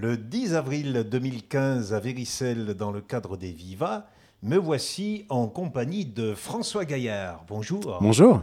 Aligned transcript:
Le 0.00 0.16
10 0.16 0.54
avril 0.54 1.04
2015 1.10 1.92
à 1.92 1.98
Véricelle, 1.98 2.74
dans 2.74 2.92
le 2.92 3.00
cadre 3.00 3.36
des 3.36 3.50
Viva, 3.50 4.06
me 4.44 4.56
voici 4.56 5.24
en 5.28 5.48
compagnie 5.48 6.04
de 6.06 6.34
François 6.34 6.84
Gaillard. 6.84 7.44
Bonjour. 7.48 7.98
Bonjour. 8.00 8.42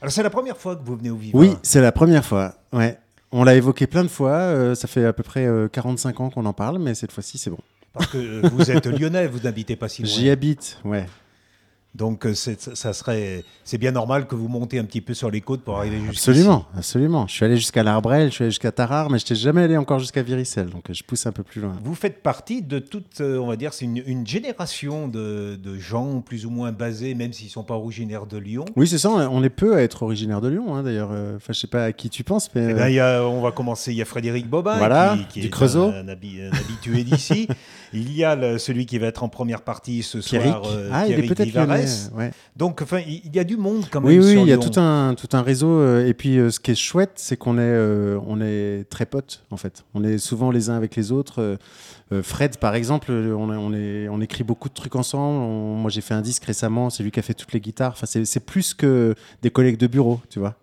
Alors 0.00 0.12
c'est 0.12 0.22
la 0.22 0.30
première 0.30 0.56
fois 0.56 0.76
que 0.76 0.82
vous 0.82 0.96
venez 0.96 1.10
au 1.10 1.16
Viva 1.16 1.36
Oui, 1.38 1.50
c'est 1.62 1.82
la 1.82 1.92
première 1.92 2.24
fois. 2.24 2.54
Ouais. 2.72 2.98
On 3.32 3.44
l'a 3.44 3.54
évoqué 3.54 3.86
plein 3.86 4.02
de 4.02 4.08
fois. 4.08 4.30
euh, 4.30 4.74
ça 4.74 4.88
fait 4.88 5.04
à 5.04 5.12
peu 5.12 5.22
près 5.22 5.44
euh, 5.44 5.68
45 5.68 6.20
ans 6.20 6.30
qu'on 6.30 6.46
en 6.46 6.54
parle, 6.54 6.78
mais 6.78 6.94
cette 6.94 7.12
fois-ci, 7.12 7.36
c'est 7.36 7.50
bon. 7.50 7.58
Parce 7.92 8.06
que 8.06 8.16
euh, 8.16 8.48
vous 8.50 8.70
êtes 8.70 8.86
lyonnais, 8.98 9.26
vous 9.26 9.40
n'habitez 9.40 9.76
pas 9.76 9.90
si 9.90 10.02
loin. 10.02 10.10
J'y 10.10 10.30
habite, 10.30 10.78
ouais. 10.86 11.04
Donc 11.94 12.26
euh, 12.26 12.34
c'est- 12.34 12.74
ça 12.76 12.92
serait, 12.92 13.44
c'est 13.64 13.78
bien 13.78 13.90
normal 13.92 14.26
que 14.26 14.34
vous 14.34 14.46
montez 14.46 14.78
un 14.78 14.84
petit 14.84 15.00
peu 15.00 15.14
sur 15.14 15.30
les 15.30 15.40
côtes 15.40 15.62
pour 15.62 15.78
arriver 15.78 15.98
jusqu'ici. 15.98 16.30
Absolument, 16.30 16.66
absolument. 16.76 17.26
Je 17.26 17.32
suis 17.32 17.44
allé 17.44 17.56
jusqu'à 17.56 17.82
l'Arbrel, 17.82 18.28
je 18.28 18.34
suis 18.34 18.44
allé 18.44 18.50
jusqu'à 18.50 18.70
Tarare, 18.70 19.10
mais 19.10 19.18
je 19.18 19.24
n'étais 19.24 19.34
jamais 19.34 19.62
allé 19.62 19.76
encore 19.76 19.98
jusqu'à 19.98 20.22
Viricelle, 20.22 20.68
donc 20.68 20.90
euh, 20.90 20.92
je 20.94 21.02
pousse 21.02 21.26
un 21.26 21.32
peu 21.32 21.42
plus 21.42 21.60
loin. 21.62 21.72
Vous 21.82 21.94
faites 21.94 22.22
partie 22.22 22.62
de 22.62 22.78
toute, 22.78 23.20
euh, 23.20 23.38
on 23.38 23.46
va 23.46 23.56
dire, 23.56 23.72
c'est 23.72 23.86
une, 23.86 24.02
une 24.06 24.26
génération 24.26 25.08
de, 25.08 25.56
de 25.60 25.76
gens 25.78 26.20
plus 26.20 26.44
ou 26.46 26.50
moins 26.50 26.72
basés, 26.72 27.14
même 27.14 27.32
s'ils 27.32 27.46
ne 27.48 27.52
sont 27.52 27.64
pas 27.64 27.74
originaires 27.74 28.26
de 28.26 28.36
Lyon. 28.36 28.66
Oui, 28.76 28.86
c'est 28.86 28.98
ça, 28.98 29.08
on 29.10 29.42
est 29.42 29.48
peu 29.50 29.74
à 29.74 29.82
être 29.82 30.02
originaire 30.02 30.40
de 30.42 30.48
Lyon, 30.48 30.76
hein, 30.76 30.82
d'ailleurs. 30.82 31.10
Enfin, 31.36 31.52
je 31.52 31.58
sais 31.58 31.66
pas 31.66 31.84
à 31.84 31.92
qui 31.92 32.10
tu 32.10 32.22
penses, 32.22 32.50
mais... 32.54 32.68
Eh 32.70 32.74
ben, 32.74 32.88
y 32.90 33.00
a, 33.00 33.22
on 33.24 33.40
va 33.40 33.50
commencer. 33.50 33.92
Il 33.92 33.96
y 33.96 34.02
a 34.02 34.04
Frédéric 34.04 34.46
Bobin, 34.48 34.76
Voilà, 34.76 35.16
qui, 35.18 35.26
qui 35.34 35.40
du 35.40 35.46
est 35.46 35.50
Creusot. 35.50 35.88
un, 35.88 36.06
un 36.06 36.08
habi- 36.08 36.42
un 36.42 36.54
habitué 36.56 37.02
d'ici. 37.02 37.48
il 37.94 38.12
y 38.14 38.22
a 38.24 38.36
le- 38.36 38.58
celui 38.58 38.84
qui 38.86 38.98
va 38.98 39.06
être 39.06 39.24
en 39.24 39.28
première 39.30 39.62
partie 39.62 40.02
ce 40.02 40.18
Pierrick. 40.18 40.50
soir, 40.50 40.62
euh, 40.70 40.90
ah, 40.92 41.06
il 41.08 41.14
est 41.18 41.22
peut-être 41.26 41.52
Ouais. 42.14 42.30
Donc, 42.56 42.82
enfin, 42.82 43.00
il 43.06 43.34
y 43.34 43.38
a 43.38 43.44
du 43.44 43.56
monde 43.56 43.84
quand 43.90 44.02
Oui, 44.02 44.16
même. 44.18 44.24
oui, 44.26 44.32
sur 44.32 44.42
il 44.42 44.48
y 44.48 44.52
a 44.52 44.58
tout 44.58 44.78
un, 44.80 45.14
tout 45.14 45.28
un 45.36 45.42
réseau. 45.42 45.68
euh, 45.70 46.06
et 46.06 46.14
puis, 46.14 46.38
euh, 46.38 46.50
ce 46.50 46.60
qui 46.60 46.70
est 46.70 46.74
chouette, 46.74 47.12
c'est 47.16 47.36
qu'on 47.36 47.58
est, 47.58 47.62
euh, 47.62 48.18
on 48.26 48.40
est 48.40 48.84
très 48.90 49.06
potes, 49.06 49.44
en 49.50 49.56
fait. 49.56 49.84
On 49.94 50.02
est 50.04 50.18
souvent 50.18 50.50
les 50.50 50.70
uns 50.70 50.76
avec 50.76 50.96
les 50.96 51.12
autres. 51.12 51.58
Fred, 52.22 52.56
par 52.56 52.74
exemple, 52.74 53.12
on, 53.12 53.50
on, 53.50 53.72
est, 53.74 54.08
on 54.08 54.20
écrit 54.22 54.42
beaucoup 54.44 54.70
de 54.70 54.74
trucs 54.74 54.96
ensemble. 54.96 55.38
On- 55.42 55.74
moi, 55.74 55.90
j'ai 55.90 56.00
fait 56.00 56.14
un 56.14 56.22
disque 56.22 56.44
récemment. 56.44 56.88
C'est 56.88 57.02
lui 57.02 57.10
qui 57.10 57.20
a 57.20 57.22
fait 57.22 57.34
toutes 57.34 57.52
les 57.52 57.60
guitares. 57.60 57.92
Enfin, 57.92 58.06
c'est 58.06 58.24
c'est 58.24 58.40
plus 58.40 58.72
que 58.72 59.14
des 59.42 59.50
collègues 59.50 59.76
de 59.76 59.86
bureau, 59.86 60.18
tu 60.30 60.38
vois. 60.38 60.54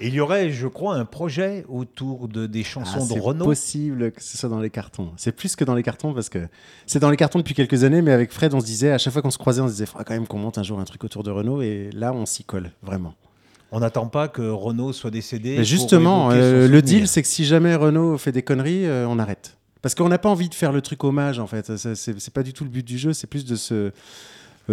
Et 0.00 0.08
il 0.08 0.14
y 0.14 0.20
aurait, 0.20 0.50
je 0.50 0.66
crois, 0.66 0.94
un 0.96 1.04
projet 1.04 1.64
autour 1.68 2.28
de, 2.28 2.46
des 2.46 2.62
chansons 2.64 2.98
Ah, 3.00 3.04
de 3.04 3.14
c'est 3.14 3.18
Renaud. 3.20 3.44
possible 3.44 4.12
que 4.12 4.22
ce 4.22 4.36
soit 4.38 4.48
dans 4.48 4.60
les 4.60 4.70
cartons. 4.70 5.10
C'est 5.16 5.32
plus 5.32 5.56
que 5.56 5.64
dans 5.64 5.74
les 5.74 5.82
cartons 5.82 6.12
parce 6.14 6.28
que 6.28 6.46
c'est 6.86 6.98
dans 6.98 7.10
les 7.10 7.16
cartons 7.16 7.38
depuis 7.38 7.54
quelques 7.54 7.84
années, 7.84 8.02
mais 8.02 8.12
avec 8.12 8.32
Fred, 8.32 8.52
on 8.54 8.60
se 8.60 8.66
disait, 8.66 8.90
à 8.92 8.98
chaque 8.98 9.12
fois 9.12 9.22
qu'on 9.22 9.30
se 9.30 9.38
croisait, 9.38 9.60
on 9.62 9.66
se 9.66 9.72
disait, 9.72 9.84
il 9.84 9.88
faudra 9.88 10.04
quand 10.04 10.14
même 10.14 10.26
qu'on 10.26 10.38
monte 10.38 10.58
un 10.58 10.62
jour 10.62 10.78
un 10.80 10.84
truc 10.84 11.04
autour 11.04 11.22
de 11.22 11.30
Renault. 11.30 11.62
Et 11.62 11.90
là, 11.94 12.12
on 12.12 12.26
s'y 12.26 12.44
colle, 12.44 12.70
vraiment. 12.82 13.14
On 13.72 13.80
n'attend 13.80 14.06
pas 14.08 14.26
que 14.28 14.42
Renaud 14.42 14.92
soit 14.92 15.10
décédé. 15.12 15.56
Mais 15.58 15.64
justement, 15.64 16.30
euh, 16.32 16.66
le 16.66 16.82
deal, 16.82 17.06
c'est 17.06 17.22
que 17.22 17.28
si 17.28 17.44
jamais 17.44 17.74
Renault 17.76 18.18
fait 18.18 18.32
des 18.32 18.42
conneries, 18.42 18.84
euh, 18.86 19.06
on 19.08 19.18
arrête. 19.18 19.56
Parce 19.80 19.94
qu'on 19.94 20.08
n'a 20.08 20.18
pas 20.18 20.28
envie 20.28 20.48
de 20.48 20.54
faire 20.54 20.72
le 20.72 20.82
truc 20.82 21.04
hommage, 21.04 21.38
en 21.38 21.46
fait. 21.46 21.76
C'est 21.76 21.94
c'est 21.96 22.34
pas 22.34 22.42
du 22.42 22.52
tout 22.52 22.64
le 22.64 22.70
but 22.70 22.84
du 22.86 22.98
jeu, 22.98 23.12
c'est 23.12 23.26
plus 23.28 23.44
de 23.46 23.56
se. 23.56 23.74
euh, 23.74 23.90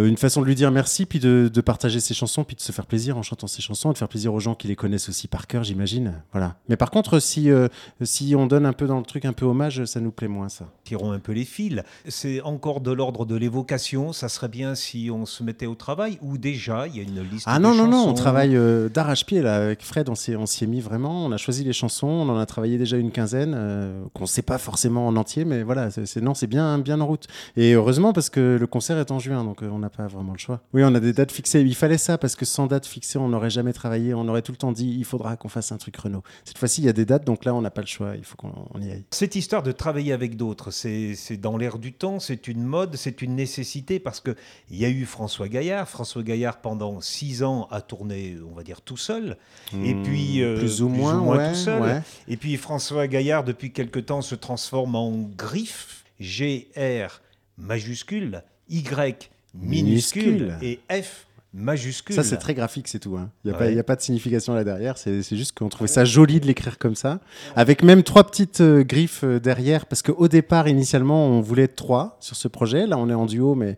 une 0.06 0.16
façon 0.16 0.40
de 0.42 0.46
lui 0.46 0.54
dire 0.54 0.70
merci, 0.70 1.06
puis 1.06 1.18
de, 1.18 1.50
de 1.52 1.60
partager 1.60 2.00
ses 2.00 2.14
chansons, 2.14 2.44
puis 2.44 2.54
de 2.56 2.60
se 2.60 2.72
faire 2.72 2.86
plaisir 2.86 3.16
en 3.18 3.22
chantant 3.22 3.46
ses 3.46 3.62
chansons, 3.62 3.90
et 3.90 3.92
de 3.94 3.98
faire 3.98 4.08
plaisir 4.08 4.32
aux 4.34 4.40
gens 4.40 4.54
qui 4.54 4.68
les 4.68 4.76
connaissent 4.76 5.08
aussi 5.08 5.28
par 5.28 5.46
cœur, 5.46 5.64
j'imagine. 5.64 6.14
Voilà. 6.32 6.56
Mais 6.68 6.76
par 6.76 6.90
contre, 6.90 7.18
si, 7.18 7.50
euh, 7.50 7.68
si 8.02 8.34
on 8.36 8.46
donne 8.46 8.66
un 8.66 8.72
peu 8.72 8.86
dans 8.86 8.98
le 8.98 9.04
truc 9.04 9.24
un 9.24 9.32
peu 9.32 9.44
hommage, 9.46 9.84
ça 9.86 10.00
nous 10.00 10.10
plaît 10.10 10.28
moins, 10.28 10.48
ça. 10.48 10.66
tirons 10.84 11.12
un 11.12 11.18
peu 11.18 11.32
les 11.32 11.44
fils. 11.44 11.82
C'est 12.06 12.40
encore 12.42 12.80
de 12.80 12.92
l'ordre 12.92 13.26
de 13.26 13.34
l'évocation. 13.36 14.12
Ça 14.12 14.28
serait 14.28 14.48
bien 14.48 14.74
si 14.74 15.10
on 15.12 15.26
se 15.26 15.42
mettait 15.42 15.66
au 15.66 15.74
travail 15.74 16.18
ou 16.22 16.38
déjà 16.38 16.86
il 16.86 16.96
y 16.96 17.00
a 17.00 17.02
une 17.02 17.22
liste. 17.28 17.44
Ah 17.48 17.58
de 17.58 17.62
non, 17.62 17.74
non, 17.74 17.86
non, 17.86 18.08
on 18.08 18.14
travaille 18.14 18.56
euh, 18.56 18.88
d'arrache-pied 18.88 19.42
là 19.42 19.56
avec 19.56 19.82
Fred, 19.82 20.08
on 20.08 20.14
s'y 20.14 20.32
est 20.32 20.66
mis 20.66 20.80
vraiment, 20.80 21.24
on 21.26 21.32
a 21.32 21.36
choisi 21.36 21.64
les 21.64 21.72
chansons, 21.72 22.06
on 22.06 22.28
en 22.28 22.38
a 22.38 22.46
travaillé 22.46 22.78
déjà 22.78 22.96
une 22.96 23.10
quinzaine, 23.10 23.54
euh, 23.56 24.02
qu'on 24.14 24.22
ne 24.24 24.28
sait 24.28 24.42
pas 24.42 24.58
forcément 24.58 25.06
en 25.06 25.16
entier, 25.16 25.44
mais 25.44 25.62
voilà, 25.62 25.90
c'est 25.90 26.06
c'est- 26.06 26.20
non, 26.20 26.34
c'est 26.34 26.46
bien, 26.46 26.78
bien 26.78 27.00
en 27.00 27.06
route. 27.06 27.26
Et 27.56 27.72
heureusement 27.72 28.12
parce 28.12 28.30
que 28.30 28.56
le 28.58 28.66
concert 28.66 28.98
est 28.98 29.10
en 29.10 29.18
juin, 29.18 29.44
donc 29.44 29.62
euh, 29.62 29.68
on 29.72 29.82
n'a 29.88 29.96
pas 29.96 30.06
vraiment 30.06 30.32
le 30.32 30.38
choix. 30.38 30.60
Oui, 30.72 30.82
on 30.84 30.94
a 30.94 31.00
des 31.00 31.12
dates 31.12 31.32
fixées, 31.32 31.60
il 31.60 31.74
fallait 31.74 31.98
ça 31.98 32.18
parce 32.18 32.36
que 32.36 32.44
sans 32.44 32.66
date 32.66 32.86
fixée, 32.86 33.18
on 33.18 33.28
n'aurait 33.28 33.50
jamais 33.50 33.72
travaillé, 33.72 34.14
on 34.14 34.26
aurait 34.28 34.42
tout 34.42 34.52
le 34.52 34.58
temps 34.58 34.72
dit, 34.72 34.94
il 34.98 35.04
faudra 35.04 35.36
qu'on 35.36 35.48
fasse 35.48 35.72
un 35.72 35.76
truc 35.78 35.96
Renault. 35.96 36.22
Cette 36.44 36.58
fois-ci, 36.58 36.82
il 36.82 36.84
y 36.84 36.88
a 36.88 36.92
des 36.92 37.04
dates, 37.04 37.24
donc 37.24 37.44
là, 37.44 37.54
on 37.54 37.60
n'a 37.62 37.70
pas 37.70 37.80
le 37.80 37.86
choix, 37.86 38.14
il 38.16 38.24
faut 38.24 38.36
qu'on 38.36 38.52
on 38.74 38.80
y 38.80 38.90
aille. 38.90 39.04
Cette 39.10 39.34
histoire 39.36 39.62
de 39.62 39.72
travailler 39.72 40.12
avec 40.12 40.36
d'autres, 40.36 40.70
c'est 40.70 41.16
dans 41.40 41.56
l'air 41.56 41.78
du 41.78 41.92
temps, 41.92 42.20
c'est 42.20 42.48
une 42.48 42.62
mode, 42.62 42.96
c'est 42.96 43.22
une 43.22 43.34
nécessité 43.34 43.98
parce 43.98 44.20
que 44.20 44.34
il 44.70 44.76
y 44.78 44.84
a 44.84 44.88
eu 44.88 45.04
François 45.04 45.48
Gaillard. 45.48 45.88
François 45.88 46.22
Gaillard 46.22 46.58
pendant 46.60 47.00
six 47.00 47.42
ans 47.42 47.66
a 47.70 47.80
tourné, 47.80 48.36
on 48.50 48.54
va 48.54 48.62
dire 48.62 48.80
tout 48.80 48.96
seul. 48.96 49.36
Et 49.72 49.94
Hmm, 49.94 50.02
puis 50.02 50.42
euh, 50.42 50.56
plus 50.58 50.82
ou 50.82 50.88
moins, 50.88 51.20
ouais, 51.20 51.50
tout 51.50 51.54
seul. 51.56 51.82
ouais. 51.82 52.02
Et 52.28 52.36
puis 52.36 52.56
François 52.56 53.06
Gaillard 53.06 53.44
depuis 53.44 53.72
quelque 53.72 53.98
temps 54.00 54.22
se 54.22 54.34
transforme 54.34 54.94
en 54.94 55.12
griffe 55.36 56.04
G 56.20 56.68
R 56.76 57.20
majuscule 57.56 58.42
Y 58.68 59.30
minuscule, 59.60 60.22
Minuscule. 60.24 60.58
et 60.62 60.80
F 61.02 61.26
majuscule. 61.54 62.14
Ça, 62.14 62.22
c'est 62.22 62.36
très 62.36 62.54
graphique, 62.54 62.88
c'est 62.88 62.98
tout. 62.98 63.16
hein. 63.16 63.30
Il 63.44 63.50
n'y 63.50 63.56
a, 63.56 63.60
Ouais. 63.60 63.78
a 63.78 63.82
pas 63.82 63.96
de 63.96 64.00
signification 64.02 64.54
là 64.54 64.64
derrière. 64.64 64.98
C'est 64.98 65.22
juste 65.34 65.56
qu'on 65.58 65.68
trouvait 65.68 65.88
ça 65.88 66.04
joli 66.04 66.40
de 66.40 66.46
l'écrire 66.46 66.78
comme 66.78 66.94
ça. 66.94 67.20
Avec 67.56 67.82
même 67.82 68.02
trois 68.02 68.24
petites 68.24 68.60
euh, 68.60 68.84
griffes 68.84 69.24
euh, 69.24 69.40
derrière. 69.40 69.86
Parce 69.86 70.02
qu'au 70.02 70.28
départ, 70.28 70.68
initialement, 70.68 71.26
on 71.26 71.40
voulait 71.40 71.64
être 71.64 71.76
trois 71.76 72.16
sur 72.20 72.36
ce 72.36 72.48
projet. 72.48 72.86
Là, 72.86 72.98
on 72.98 73.08
est 73.08 73.14
en 73.14 73.24
duo, 73.26 73.54
mais 73.54 73.76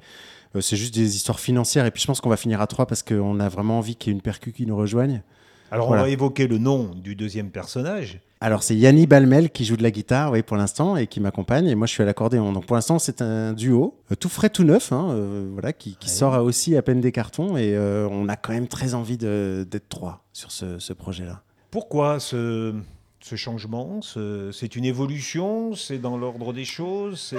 euh, 0.56 0.60
c'est 0.60 0.76
juste 0.76 0.94
des 0.94 1.14
histoires 1.16 1.38
financières. 1.40 1.86
Et 1.86 1.90
puis, 1.92 2.02
je 2.02 2.06
pense 2.08 2.20
qu'on 2.20 2.28
va 2.30 2.36
finir 2.36 2.60
à 2.60 2.66
trois 2.66 2.86
parce 2.86 3.02
qu'on 3.04 3.38
a 3.40 3.48
vraiment 3.48 3.78
envie 3.78 3.94
qu'il 3.96 4.10
y 4.10 4.12
ait 4.12 4.16
une 4.16 4.22
percu 4.22 4.52
qui 4.52 4.66
nous 4.66 4.76
rejoigne. 4.76 5.22
Alors 5.70 5.86
Voilà. 5.86 6.02
on 6.02 6.04
va 6.06 6.10
évoquer 6.10 6.48
le 6.48 6.58
nom 6.58 6.90
du 6.96 7.14
deuxième 7.14 7.50
personnage. 7.50 8.18
Alors, 8.42 8.62
c'est 8.62 8.74
Yanni 8.74 9.06
Balmel 9.06 9.50
qui 9.50 9.66
joue 9.66 9.76
de 9.76 9.82
la 9.82 9.90
guitare, 9.90 10.32
oui, 10.32 10.42
pour 10.42 10.56
l'instant, 10.56 10.96
et 10.96 11.06
qui 11.06 11.20
m'accompagne. 11.20 11.66
Et 11.66 11.74
moi, 11.74 11.86
je 11.86 11.92
suis 11.92 12.02
à 12.02 12.06
l'accordéon. 12.06 12.52
Donc, 12.54 12.64
pour 12.64 12.74
l'instant, 12.74 12.98
c'est 12.98 13.20
un 13.20 13.52
duo, 13.52 13.98
euh, 14.10 14.14
tout 14.14 14.30
frais, 14.30 14.48
tout 14.48 14.64
neuf, 14.64 14.92
hein, 14.92 15.08
euh, 15.10 15.50
voilà, 15.52 15.74
qui, 15.74 15.96
qui 15.96 16.08
Ouais. 16.08 16.14
sort 16.14 16.42
aussi 16.42 16.74
à 16.74 16.80
peine 16.80 17.02
des 17.02 17.12
cartons. 17.12 17.58
Et 17.58 17.76
euh, 17.76 18.08
on 18.10 18.28
a 18.30 18.36
quand 18.36 18.54
même 18.54 18.66
très 18.66 18.94
envie 18.94 19.18
d'être 19.18 19.88
trois 19.90 20.24
sur 20.32 20.52
ce, 20.52 20.78
ce 20.78 20.94
projet-là. 20.94 21.42
Pourquoi 21.70 22.18
ce, 22.18 22.74
ce 23.20 23.36
changement? 23.36 24.00
Ce- 24.00 24.50
C'est 24.54 24.74
une 24.74 24.86
évolution? 24.86 25.74
C'est 25.74 25.98
dans 25.98 26.16
l'ordre 26.16 26.54
des 26.54 26.64
choses? 26.64 27.34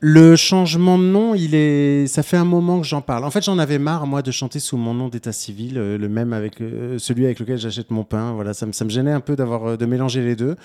Le 0.00 0.36
changement 0.36 0.98
de 0.98 1.04
nom, 1.04 1.34
il 1.34 1.54
est, 1.54 2.06
ça 2.06 2.22
fait 2.22 2.36
un 2.36 2.44
moment 2.44 2.80
que 2.80 2.86
j'en 2.86 3.00
parle. 3.00 3.24
En 3.24 3.30
fait, 3.30 3.42
j'en 3.42 3.58
avais 3.58 3.78
marre 3.78 4.06
moi 4.06 4.20
de 4.20 4.30
chanter 4.30 4.60
sous 4.60 4.76
mon 4.76 4.92
nom 4.92 5.08
d'état 5.08 5.32
civil, 5.32 5.78
euh, 5.78 5.96
le 5.96 6.08
même 6.08 6.34
avec 6.34 6.60
euh, 6.60 6.98
celui 6.98 7.24
avec 7.24 7.40
lequel 7.40 7.56
j'achète 7.56 7.90
mon 7.90 8.04
pain. 8.04 8.32
Voilà, 8.32 8.52
ça 8.52 8.66
me, 8.66 8.72
ça 8.72 8.84
me 8.84 8.90
gênait 8.90 9.12
un 9.12 9.20
peu 9.20 9.36
d'avoir 9.36 9.64
euh, 9.64 9.76
de 9.78 9.86
mélanger 9.86 10.22
les 10.22 10.36
deux. 10.36 10.56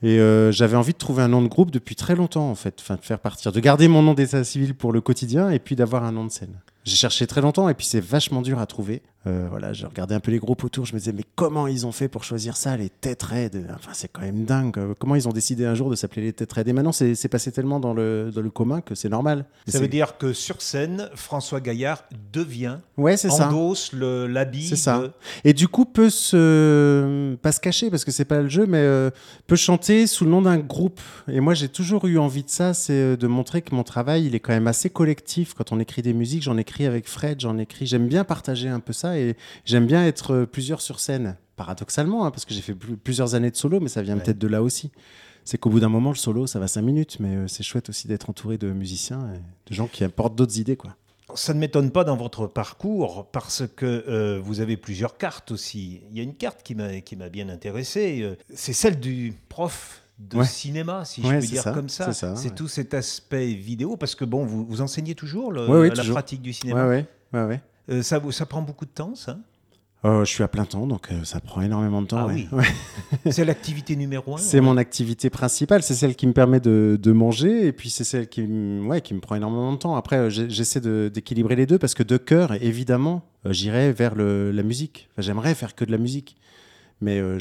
Et 0.00 0.20
j'avais 0.52 0.76
envie 0.76 0.92
de 0.92 0.98
trouver 0.98 1.24
un 1.24 1.28
nom 1.28 1.42
de 1.42 1.48
groupe 1.48 1.72
depuis 1.72 1.96
très 1.96 2.14
longtemps 2.14 2.48
en 2.48 2.54
fait, 2.54 2.76
enfin 2.78 2.94
de 2.94 3.00
faire 3.00 3.18
partir, 3.18 3.50
de 3.50 3.58
garder 3.58 3.88
mon 3.88 4.00
nom 4.00 4.14
d'état 4.14 4.44
civil 4.44 4.76
pour 4.76 4.92
le 4.92 5.00
quotidien 5.00 5.50
et 5.50 5.58
puis 5.58 5.74
d'avoir 5.74 6.04
un 6.04 6.12
nom 6.12 6.24
de 6.24 6.30
scène. 6.30 6.54
J'ai 6.84 6.94
cherché 6.94 7.26
très 7.26 7.40
longtemps 7.40 7.68
et 7.68 7.74
puis 7.74 7.84
c'est 7.84 7.98
vachement 7.98 8.40
dur 8.40 8.60
à 8.60 8.66
trouver. 8.66 9.02
Euh, 9.28 9.46
voilà, 9.50 9.72
je 9.72 9.86
regardais 9.86 10.14
un 10.14 10.20
peu 10.20 10.30
les 10.30 10.38
groupes 10.38 10.64
autour, 10.64 10.86
je 10.86 10.94
me 10.94 10.98
disais 10.98 11.12
mais 11.12 11.24
comment 11.36 11.66
ils 11.66 11.86
ont 11.86 11.92
fait 11.92 12.08
pour 12.08 12.24
choisir 12.24 12.56
ça, 12.56 12.76
les 12.76 12.88
têtes 12.88 13.22
raides 13.22 13.66
Enfin 13.74 13.90
c'est 13.92 14.08
quand 14.10 14.22
même 14.22 14.44
dingue. 14.44 14.78
Comment 14.98 15.14
ils 15.16 15.28
ont 15.28 15.32
décidé 15.32 15.66
un 15.66 15.74
jour 15.74 15.90
de 15.90 15.94
s'appeler 15.96 16.22
les 16.22 16.32
têtes 16.32 16.52
raides 16.52 16.68
Et 16.68 16.72
maintenant 16.72 16.92
c'est 16.92 17.28
passé 17.28 17.52
tellement 17.52 17.78
dans 17.80 17.92
le, 17.94 18.30
dans 18.34 18.40
le 18.40 18.50
commun 18.50 18.80
que 18.80 18.94
c'est 18.94 19.08
normal. 19.08 19.44
Ça 19.66 19.78
veut 19.80 19.88
dire 19.88 20.16
que 20.18 20.32
sur 20.32 20.62
scène, 20.62 21.08
François 21.14 21.60
Gaillard 21.60 22.04
devient, 22.32 22.78
Ouais 22.96 23.16
endosse 23.28 23.92
le- 23.92 24.26
l'habit 24.26 24.66
C'est 24.66 24.76
ça. 24.76 24.98
de- 24.98 25.10
Et 25.44 25.52
du 25.52 25.68
coup, 25.68 25.84
peut 25.84 26.10
se 26.10 27.34
pas 27.36 27.52
se 27.52 27.60
cacher 27.60 27.90
parce 27.90 28.04
que 28.04 28.10
c'est 28.10 28.24
pas 28.24 28.40
le 28.40 28.48
jeu, 28.48 28.66
mais 28.66 28.78
euh, 28.78 29.10
peut 29.46 29.56
chanter 29.56 30.06
sous 30.06 30.24
le 30.24 30.30
nom 30.30 30.42
d'un 30.42 30.58
groupe. 30.58 31.00
Et 31.28 31.40
moi, 31.40 31.54
j'ai 31.54 31.68
toujours 31.68 32.06
eu 32.06 32.18
envie 32.18 32.42
de 32.44 32.50
ça, 32.50 32.74
c'est 32.74 32.92
euh, 32.92 33.16
de 33.16 33.26
montrer 33.26 33.62
que 33.62 33.74
mon 33.74 33.82
travail, 33.82 34.26
il 34.26 34.34
est 34.34 34.40
quand 34.40 34.52
même 34.52 34.66
assez 34.66 34.90
collectif. 34.90 35.54
Quand 35.54 35.72
on 35.72 35.80
écrit 35.80 36.02
des 36.02 36.12
musiques, 36.12 36.42
j'en 36.42 36.56
écris 36.56 36.86
avec 36.86 37.08
Fred, 37.08 37.40
j'en 37.40 37.58
écris. 37.58 37.86
J'aime 37.86 38.06
bien 38.08 38.24
partager 38.24 38.68
un 38.68 38.80
peu 38.80 38.92
ça 38.92 39.17
et 39.20 39.36
j'aime 39.64 39.86
bien 39.86 40.04
être 40.06 40.32
euh, 40.34 40.46
plusieurs 40.46 40.80
sur 40.80 41.00
scène. 41.00 41.36
Paradoxalement, 41.56 42.24
hein, 42.24 42.30
parce 42.30 42.44
que 42.44 42.54
j'ai 42.54 42.60
fait 42.62 42.74
pl- 42.74 42.96
plusieurs 42.96 43.34
années 43.34 43.50
de 43.50 43.56
solo, 43.56 43.80
mais 43.80 43.88
ça 43.88 44.00
vient 44.02 44.16
Ouais. 44.16 44.22
peut-être 44.22 44.38
de 44.38 44.46
là 44.46 44.62
aussi. 44.62 44.90
C'est 45.44 45.58
qu'au 45.58 45.70
bout 45.70 45.80
d'un 45.80 45.88
moment, 45.88 46.10
le 46.10 46.16
solo, 46.16 46.46
ça 46.46 46.58
va 46.60 46.68
cinq 46.68 46.82
minutes, 46.82 47.16
mais 47.20 47.34
euh, 47.34 47.48
c'est 47.48 47.62
chouette 47.62 47.88
aussi 47.88 48.06
d'être 48.06 48.30
entouré 48.30 48.58
de 48.58 48.70
musiciens 48.70 49.32
et 49.34 49.38
de 49.70 49.74
gens 49.74 49.86
qui 49.88 50.04
apportent 50.04 50.36
d'autres 50.36 50.58
idées, 50.58 50.76
quoi. 50.76 50.94
Ça 51.34 51.52
ne 51.52 51.58
m'étonne 51.58 51.90
pas 51.90 52.04
dans 52.04 52.16
votre 52.16 52.46
parcours 52.46 53.26
parce 53.32 53.64
que 53.76 54.04
euh, 54.08 54.40
vous 54.42 54.60
avez 54.60 54.76
plusieurs 54.78 55.18
cartes 55.18 55.50
aussi. 55.50 56.00
Il 56.10 56.16
y 56.16 56.20
a 56.20 56.22
une 56.22 56.34
carte 56.34 56.62
qui 56.62 56.74
m'a 56.74 57.28
bien 57.28 57.48
intéressé. 57.48 58.20
euh, 58.22 58.34
C'est 58.54 58.72
celle 58.72 58.98
du 58.98 59.34
prof 59.48 60.02
de 60.18 60.38
Ouais. 60.38 60.44
cinéma, 60.46 61.04
si 61.04 61.20
Ouais, 61.22 61.34
je 61.36 61.40
peux 61.40 61.46
dire 61.52 61.62
ça, 61.62 61.72
comme 61.72 61.88
ça. 61.90 62.12
c'est 62.12 62.26
ouais. 62.26 62.50
tout 62.54 62.66
cet 62.68 62.94
aspect 62.94 63.48
vidéo 63.52 63.96
parce 63.96 64.14
que 64.14 64.24
bon, 64.24 64.44
vous, 64.46 64.64
vous 64.64 64.80
enseignez 64.80 65.14
toujours 65.14 65.52
le- 65.52 65.66
la 65.88 65.90
toujours. 65.90 66.14
pratique 66.14 66.40
du 66.42 66.52
cinéma. 66.52 66.86
ouais, 66.88 67.06
ouais. 67.34 67.60
Euh, 67.90 68.02
ça, 68.02 68.20
prend 68.46 68.62
beaucoup 68.62 68.84
de 68.84 68.90
temps, 68.90 69.14
ça? 69.14 69.38
Euh, 70.04 70.24
je 70.24 70.30
suis 70.30 70.44
à 70.44 70.48
plein 70.48 70.64
temps, 70.64 70.86
donc 70.86 71.10
euh, 71.10 71.24
ça 71.24 71.40
prend 71.40 71.60
énormément 71.60 72.02
de 72.02 72.06
temps. 72.06 72.18
Ah 72.18 72.26
ouais. 72.26 72.46
oui. 72.52 72.58
Ouais. 73.24 73.32
C'est 73.32 73.44
l'activité 73.44 73.96
numéro 73.96 74.34
un. 74.34 74.38
C'est 74.38 74.58
ouais. 74.58 74.64
mon 74.64 74.76
activité 74.76 75.28
principale, 75.28 75.82
c'est 75.82 75.94
celle 75.94 76.14
qui 76.14 76.26
me 76.28 76.32
permet 76.32 76.60
de, 76.60 76.96
de 77.02 77.12
manger, 77.12 77.66
et 77.66 77.72
puis 77.72 77.90
c'est 77.90 78.04
celle 78.04 78.28
qui, 78.28 78.42
me- 78.42 78.86
ouais, 78.86 79.00
qui 79.00 79.12
me 79.14 79.20
prend 79.20 79.34
énormément 79.34 79.72
de 79.72 79.78
temps. 79.78 79.96
Après, 79.96 80.30
j'essaie 80.30 80.80
de- 80.80 81.10
d'équilibrer 81.12 81.56
les 81.56 81.66
deux, 81.66 81.78
parce 81.78 81.94
que 81.94 82.04
de 82.04 82.16
cœur, 82.16 82.52
évidemment, 82.62 83.24
j'irai 83.46 83.92
vers 83.92 84.14
le- 84.14 84.52
la 84.52 84.62
musique. 84.62 85.08
Enfin, 85.12 85.22
J'aimerais 85.22 85.54
faire 85.56 85.74
que 85.74 85.84
de 85.84 85.90
la 85.90 85.98
musique. 85.98 86.36
mais 87.00 87.18
euh, 87.20 87.38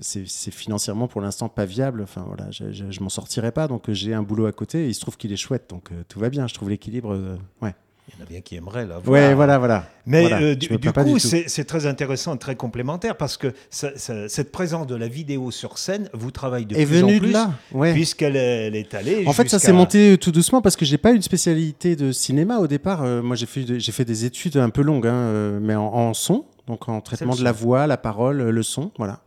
c'est, 0.00 0.24
financièrement 0.52 1.06
pour 1.08 1.20
l'instant 1.20 1.48
pas 1.48 1.64
viable. 1.66 2.02
Enfin 2.02 2.24
voilà, 2.26 2.50
je, 2.52 2.70
je, 2.72 2.90
je 2.90 3.00
m'en 3.00 3.08
sortirai 3.08 3.50
pas, 3.52 3.66
donc 3.68 3.90
j'ai 3.90 4.14
un 4.14 4.22
boulot 4.22 4.46
à 4.46 4.52
côté. 4.52 4.84
Et 4.86 4.88
il 4.88 4.94
se 4.94 5.00
trouve 5.00 5.16
qu'il 5.16 5.32
est 5.32 5.36
chouette, 5.36 5.66
donc 5.70 5.90
tout 6.08 6.18
va 6.20 6.30
bien. 6.30 6.46
Je 6.48 6.54
trouve 6.54 6.68
l'équilibre. 6.70 7.36
ouais. 7.60 7.74
Il 8.08 8.18
y 8.18 8.20
en 8.20 8.24
a 8.24 8.28
bien 8.28 8.40
qui 8.40 8.56
aimeraient 8.56 8.84
là. 8.84 8.98
Ouais, 9.06 9.32
voilà, 9.32 9.58
voilà. 9.58 9.86
Mais 10.06 10.22
Voilà, 10.22 10.40
euh, 10.42 10.54
du, 10.56 10.68
coup, 10.68 11.18
c'est 11.20 11.64
très 11.64 11.86
intéressant, 11.86 12.36
très 12.36 12.56
complémentaire 12.56 13.16
parce 13.16 13.36
que 13.36 13.54
ça- 13.70 13.96
ça- 13.96 14.28
cette 14.28 14.50
présence 14.50 14.88
de 14.88 14.96
la 14.96 15.06
vidéo 15.06 15.52
sur 15.52 15.78
scène 15.78 16.08
vous 16.12 16.32
travaille 16.32 16.66
de 16.66 16.74
Est 16.74 16.84
plus 16.84 17.02
en 17.04 17.06
venu 17.06 17.18
plus, 17.20 17.28
de 17.28 17.32
là. 17.32 17.52
Ouais. 17.70 17.92
puisqu'elle 17.92 18.34
est, 18.36 18.92
allée. 18.94 19.24
En 19.26 19.32
fait, 19.32 19.48
ça 19.48 19.60
s'est 19.60 19.72
monté 19.72 20.18
tout 20.18 20.32
doucement 20.32 20.60
parce 20.60 20.74
que 20.74 20.84
j'ai 20.84 20.98
pas 20.98 21.12
une 21.12 21.22
spécialité 21.22 21.94
de 21.94 22.10
cinéma 22.10 22.58
au 22.58 22.66
départ. 22.66 23.02
Euh, 23.04 23.22
moi, 23.22 23.36
j'ai 23.36 23.46
fait, 23.46 23.62
de- 23.62 23.78
j'ai 23.78 23.92
fait 23.92 24.04
des 24.04 24.24
études 24.24 24.56
un 24.56 24.70
peu 24.70 24.82
longues, 24.82 25.06
hein, 25.06 25.14
euh, 25.14 25.58
mais 25.62 25.76
en, 25.76 25.84
en 25.86 26.12
son, 26.12 26.44
donc 26.66 26.88
en 26.88 27.00
traitement 27.00 27.36
de 27.36 27.44
la 27.44 27.52
voix, 27.52 27.86
la 27.86 27.96
parole, 27.96 28.42
le 28.42 28.62
son, 28.64 28.90
voilà. 28.98 29.20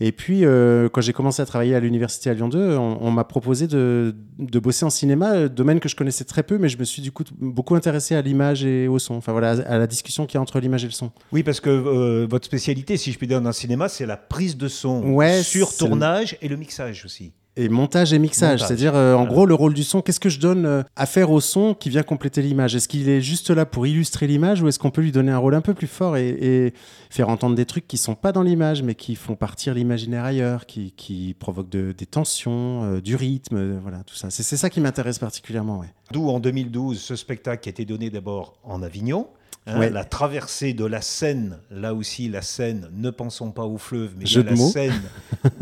Et 0.00 0.12
puis, 0.12 0.44
euh, 0.44 0.88
quand 0.88 1.00
j'ai 1.00 1.12
commencé 1.12 1.42
à 1.42 1.46
travailler 1.46 1.74
à 1.74 1.80
l'université 1.80 2.30
à 2.30 2.34
Lyon 2.34 2.48
2, 2.48 2.76
on, 2.76 2.98
on 3.00 3.10
m'a 3.10 3.24
proposé 3.24 3.66
de, 3.66 4.14
de 4.38 4.58
bosser 4.60 4.84
en 4.84 4.90
cinéma, 4.90 5.32
euh, 5.34 5.48
domaine 5.48 5.80
que 5.80 5.88
je 5.88 5.96
connaissais 5.96 6.24
très 6.24 6.44
peu, 6.44 6.56
mais 6.56 6.68
je 6.68 6.78
me 6.78 6.84
suis 6.84 7.02
du 7.02 7.10
coup 7.10 7.24
beaucoup 7.40 7.74
intéressé 7.74 8.14
à 8.14 8.22
l'image 8.22 8.64
et 8.64 8.86
au 8.86 9.00
son. 9.00 9.14
Enfin 9.14 9.32
voilà, 9.32 9.50
à 9.66 9.76
la 9.78 9.86
discussion 9.88 10.26
qu'il 10.26 10.34
y 10.36 10.38
a 10.38 10.40
entre 10.40 10.60
l'image 10.60 10.84
et 10.84 10.86
le 10.86 10.92
son. 10.92 11.10
Oui, 11.32 11.42
parce 11.42 11.58
que 11.60 11.68
euh, 11.70 12.26
votre 12.30 12.44
spécialité, 12.46 12.96
si 12.96 13.10
je 13.10 13.18
puis 13.18 13.26
dire, 13.26 13.40
dans 13.40 13.48
le 13.48 13.52
cinéma, 13.52 13.88
c'est 13.88 14.06
la 14.06 14.16
prise 14.16 14.56
de 14.56 14.68
son 14.68 15.02
Ouais, 15.14 15.42
sur 15.42 15.68
le- 15.72 15.78
tournage 15.78 16.36
et 16.42 16.46
le 16.48 16.54
mixage 16.56 17.04
aussi. 17.04 17.32
Et 17.60 17.68
montage 17.68 18.12
et 18.12 18.18
mixage, 18.20 18.60
c'est-à-dire 18.62 18.94
euh, 18.94 19.14
en 19.14 19.26
gros 19.26 19.44
le 19.44 19.52
rôle 19.52 19.74
du 19.74 19.82
son, 19.82 20.00
qu'est-ce 20.00 20.20
que 20.20 20.28
je 20.28 20.38
donne 20.38 20.64
euh, 20.64 20.82
à 20.94 21.06
faire 21.06 21.30
au 21.32 21.40
son 21.40 21.74
qui 21.74 21.90
vient 21.90 22.04
compléter 22.04 22.40
l'image? 22.40 22.76
Est-ce 22.76 22.86
qu'il 22.86 23.08
est 23.08 23.20
juste 23.20 23.50
là 23.50 23.66
pour 23.66 23.84
illustrer 23.86 24.28
l'image 24.28 24.62
ou 24.62 24.68
est-ce 24.68 24.78
qu'on 24.78 24.92
peut 24.92 25.00
lui 25.02 25.10
donner 25.10 25.32
un 25.32 25.38
rôle 25.38 25.54
un 25.56 25.60
peu 25.60 25.74
plus 25.74 25.88
fort 25.88 26.16
et, 26.16 26.28
et 26.28 26.74
faire 27.10 27.28
entendre 27.28 27.56
des 27.56 27.66
trucs 27.66 27.88
qui 27.88 27.96
sont 27.98 28.14
pas 28.14 28.30
dans 28.30 28.42
l'image 28.42 28.84
mais 28.84 28.94
qui 28.94 29.16
font 29.16 29.34
partir 29.34 29.74
l'imaginaire 29.74 30.24
ailleurs, 30.24 30.66
qui, 30.66 30.92
qui 30.96 31.34
provoquent 31.38 31.68
de- 31.70 31.92
des 31.98 32.06
tensions, 32.06 32.84
euh, 32.84 33.00
du 33.00 33.16
rythme, 33.16 33.78
voilà 33.82 34.04
tout 34.04 34.14
ça. 34.14 34.30
C'est 34.30 34.56
ça 34.56 34.70
qui 34.70 34.80
m'intéresse 34.80 35.18
particulièrement, 35.18 35.80
ouais. 35.80 35.88
D'où 36.12 36.28
en 36.30 36.38
2012 36.38 37.00
ce 37.00 37.16
spectacle 37.16 37.60
qui 37.62 37.68
a 37.68 37.72
été 37.72 37.84
donné 37.84 38.08
d'abord 38.08 38.54
en 38.62 38.82
Avignon. 38.84 39.26
hein, 39.66 39.80
Ouais. 39.80 39.90
La 39.90 40.04
traversée 40.04 40.74
de 40.74 40.84
la 40.84 41.02
Seine, 41.02 41.58
là 41.72 41.92
aussi 41.92 42.28
la 42.28 42.40
Seine, 42.42 42.88
ne 42.94 43.10
pensons 43.10 43.50
pas 43.50 43.64
au 43.64 43.78
fleuve, 43.78 44.12
mais 44.16 44.26
Jeu 44.26 44.44
de 44.44 44.50
la. 44.50 44.56
Seine 44.56 45.02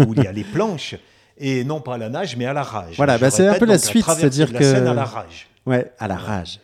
où 0.06 0.12
il 0.14 0.22
y 0.22 0.26
a 0.26 0.32
les 0.32 0.44
planches, 0.44 0.94
et 1.38 1.64
non 1.64 1.80
pas 1.80 1.94
à 1.94 1.98
la 1.98 2.08
nage, 2.08 2.36
mais 2.36 2.46
à 2.46 2.52
la 2.52 2.62
rage. 2.62 2.96
Voilà, 2.96 3.18
bah, 3.18 3.30
c'est 3.30 3.46
un 3.46 3.54
peu 3.54 3.66
la 3.66 3.78
suite, 3.78 4.04
c'est-à-dire 4.06 4.48
de 4.48 4.52
la 4.54 4.58
que- 4.58 4.64
Seine 4.64 4.86
à 4.86 4.94
la 4.94 5.04
rage. 5.04 5.48
Ouais, 5.66 5.92
à 5.98 6.08
la 6.08 6.16
rage. 6.16 6.60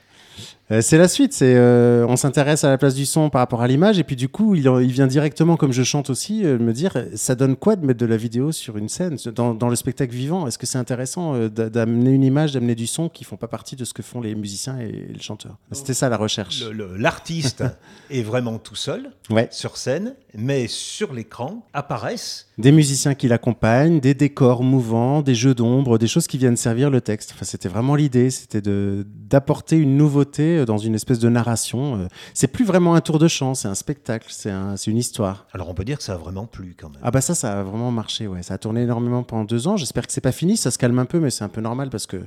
Euh, 0.72 0.80
c'est 0.80 0.96
la 0.96 1.08
suite, 1.08 1.34
c'est 1.34 1.54
euh, 1.54 2.06
on 2.08 2.16
s'intéresse 2.16 2.64
à 2.64 2.70
la 2.70 2.78
place 2.78 2.94
du 2.94 3.04
son 3.04 3.28
par 3.28 3.40
rapport 3.40 3.60
à 3.60 3.68
l'image 3.68 3.98
et 3.98 4.04
puis 4.04 4.16
du 4.16 4.28
coup 4.28 4.54
il, 4.54 4.64
il 4.64 4.90
vient 4.90 5.06
directement 5.06 5.56
comme 5.56 5.72
je 5.72 5.82
chante 5.82 6.08
aussi 6.08 6.46
euh, 6.46 6.58
me 6.58 6.72
dire 6.72 6.96
ça 7.14 7.34
donne 7.34 7.56
quoi 7.56 7.76
de 7.76 7.84
mettre 7.84 8.00
de 8.00 8.06
la 8.06 8.16
vidéo 8.16 8.52
sur 8.52 8.78
une 8.78 8.88
scène 8.88 9.18
dans, 9.34 9.54
dans 9.54 9.68
le 9.68 9.76
spectacle 9.76 10.14
vivant? 10.14 10.46
Est-ce 10.46 10.56
que 10.56 10.66
c'est 10.66 10.78
intéressant 10.78 11.36
d'a- 11.48 11.68
d'amener 11.68 12.12
une 12.12 12.24
image 12.24 12.52
d'amener 12.52 12.74
du 12.74 12.86
son 12.86 13.10
qui 13.10 13.24
font 13.24 13.36
pas 13.36 13.48
partie 13.48 13.76
de 13.76 13.84
ce 13.84 13.92
que 13.92 14.02
font 14.02 14.22
les 14.22 14.34
musiciens 14.34 14.78
et, 14.78 15.12
le 15.12 15.20
chanteur? 15.20 15.58
C'était 15.72 15.94
ça 15.94 16.08
la 16.08 16.16
recherche. 16.16 16.64
L'artiste 16.96 17.64
est 18.10 18.22
vraiment 18.22 18.58
tout 18.58 18.76
seul 18.76 19.10
ouais. 19.28 19.48
sur 19.50 19.76
scène, 19.76 20.14
mais 20.34 20.68
sur 20.68 21.12
l'écran 21.12 21.66
apparaissent 21.74 22.48
des 22.58 22.72
musiciens 22.72 23.14
qui 23.14 23.28
l'accompagnent 23.28 24.00
des 24.00 24.14
décors 24.14 24.62
mouvants 24.62 25.22
des 25.22 25.34
jeux 25.34 25.54
d'ombre 25.54 25.98
des 25.98 26.06
choses 26.06 26.26
qui 26.26 26.38
viennent 26.38 26.56
servir 26.56 26.88
le 26.90 27.00
texte. 27.00 27.32
Enfin 27.34 27.44
c'était 27.44 27.68
vraiment 27.68 27.94
l'idée 27.94 28.30
c'était 28.30 28.62
d'apporter 28.62 29.76
une 29.76 29.96
nouveauté 29.96 30.61
dans 30.64 30.78
une 30.78 30.94
espèce 30.94 31.18
de 31.18 31.28
narration 31.28 31.96
euh, 31.96 32.06
c'est 32.34 32.48
plus 32.48 32.64
vraiment 32.64 32.94
un 32.94 33.00
tour 33.00 33.18
de 33.18 33.28
chant 33.28 33.54
c'est 33.54 33.68
un 33.68 33.74
spectacle 33.74 34.26
c'est 34.30 34.50
un, 34.50 34.76
c'est 34.76 34.90
une 34.90 34.96
histoire 34.98 35.46
Alors 35.52 35.68
on 35.68 35.74
peut 35.74 35.84
dire 35.84 35.98
que 35.98 36.04
ça 36.04 36.14
a 36.14 36.16
vraiment 36.16 36.46
plu 36.46 36.74
quand 36.78 36.88
même. 36.90 37.00
Ah 37.02 37.10
bah 37.10 37.20
ça, 37.20 37.34
ça 37.34 37.60
a 37.60 37.62
vraiment 37.62 37.90
marché, 37.90 38.26
ouais. 38.26 38.42
Ça 38.42 38.54
a 38.54 38.58
tourné 38.58 38.82
énormément 38.82 39.22
pendant 39.22 39.44
deux 39.44 39.68
ans. 39.68 39.76
J'espère 39.76 40.06
que 40.06 40.12
c'est 40.12 40.20
pas 40.20 40.32
fini, 40.32 40.56
ça 40.56 40.70
se 40.70 40.78
calme 40.78 40.98
un 40.98 41.04
peu, 41.04 41.20
mais 41.20 41.30
c'est 41.30 41.44
un 41.44 41.48
peu 41.48 41.60
normal 41.60 41.90
parce 41.90 42.06
que 42.06 42.18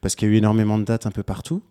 parce 0.00 0.14
qu'il 0.14 0.28
y 0.28 0.30
a 0.30 0.34
eu 0.34 0.38
énormément 0.38 0.78
de 0.78 0.84
dates 0.84 1.06
un 1.06 1.10
peu 1.10 1.22
partout. 1.22 1.62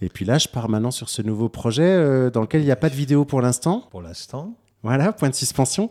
Et 0.00 0.08
puis 0.08 0.24
là, 0.24 0.38
je 0.38 0.48
pars 0.48 0.68
maintenant 0.68 0.90
sur 0.90 1.08
ce 1.08 1.22
nouveau 1.22 1.48
projet 1.48 1.82
euh, 1.82 2.30
dans 2.30 2.40
lequel 2.40 2.62
il 2.62 2.64
n'y 2.64 2.70
a 2.70 2.76
pas 2.76 2.88
de 2.88 2.94
vidéo 2.94 3.24
pour 3.24 3.40
l'instant. 3.42 3.84
Pour 3.90 4.02
l'instant, 4.02 4.54
Voilà, 4.82 5.12
point 5.12 5.28
de 5.28 5.34
suspension. 5.34 5.90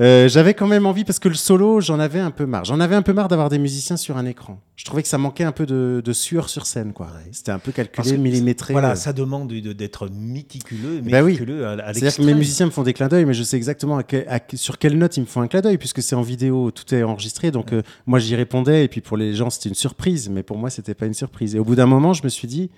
Euh, 0.00 0.26
J'avais 0.26 0.54
quand 0.54 0.66
même 0.66 0.86
envie 0.86 1.04
parce 1.04 1.18
que 1.18 1.28
le 1.28 1.34
solo, 1.34 1.80
j'en 1.82 2.00
avais 2.00 2.18
un 2.18 2.30
peu 2.30 2.46
marre. 2.46 2.64
J'en 2.64 2.80
avais 2.80 2.94
un 2.94 3.02
peu 3.02 3.12
marre 3.12 3.28
d'avoir 3.28 3.50
des 3.50 3.58
musiciens 3.58 3.98
sur 3.98 4.16
un 4.16 4.24
écran. 4.24 4.58
Je 4.76 4.86
trouvais 4.86 5.02
que 5.02 5.08
ça 5.08 5.18
manquait 5.18 5.44
un 5.44 5.52
peu 5.52 5.66
de, 5.66 6.00
de 6.02 6.12
sueur 6.14 6.48
sur 6.48 6.64
scène, 6.64 6.92
quoi. 6.94 7.08
C'était 7.30 7.52
un 7.52 7.58
peu 7.58 7.72
calculé, 7.72 8.16
millimétré. 8.16 8.72
voilà, 8.72 8.92
euh. 8.92 8.94
ça 8.94 9.12
demande 9.12 9.48
de- 9.48 9.72
d'être 9.74 10.08
méticuleux, 10.10 11.02
Bah 11.02 11.22
oui. 11.22 11.32
méticuleux 11.32 11.66
à, 11.66 11.72
à 11.72 11.92
C'est-à-dire 11.92 12.16
que 12.16 12.22
mes 12.22 12.34
musiciens 12.34 12.66
me 12.66 12.70
font 12.70 12.82
des 12.82 12.94
clins 12.94 13.08
d'œil, 13.08 13.26
mais 13.26 13.34
je 13.34 13.42
sais 13.42 13.58
exactement 13.58 13.98
à 13.98 14.02
que- 14.02 14.24
à 14.28 14.40
que- 14.40 14.56
sur 14.56 14.78
quelle 14.78 14.96
note 14.96 15.16
ils 15.18 15.20
me 15.20 15.26
font 15.26 15.42
un 15.42 15.46
clin 15.48 15.60
d'œil, 15.60 15.76
puisque 15.76 16.02
c'est 16.02 16.14
en 16.16 16.22
vidéo, 16.22 16.70
tout 16.70 16.92
est 16.94 17.02
enregistré. 17.02 17.50
Donc 17.50 17.72
euh, 17.74 17.82
moi 18.06 18.18
j'y 18.18 18.34
répondais, 18.34 18.84
et 18.84 18.88
puis 18.88 19.02
pour 19.02 19.18
les 19.18 19.34
gens 19.34 19.50
c'était 19.50 19.68
une 19.68 19.74
surprise, 19.74 20.30
mais 20.30 20.42
pour 20.42 20.56
moi 20.56 20.70
c'était 20.70 20.94
pas 20.94 21.04
une 21.06 21.14
surprise. 21.14 21.54
Et 21.54 21.58
au 21.58 21.64
bout 21.64 21.74
d'un 21.76 21.86
moment, 21.86 22.14
je 22.14 22.24
me 22.24 22.30
suis 22.30 22.48
dit, 22.48 22.70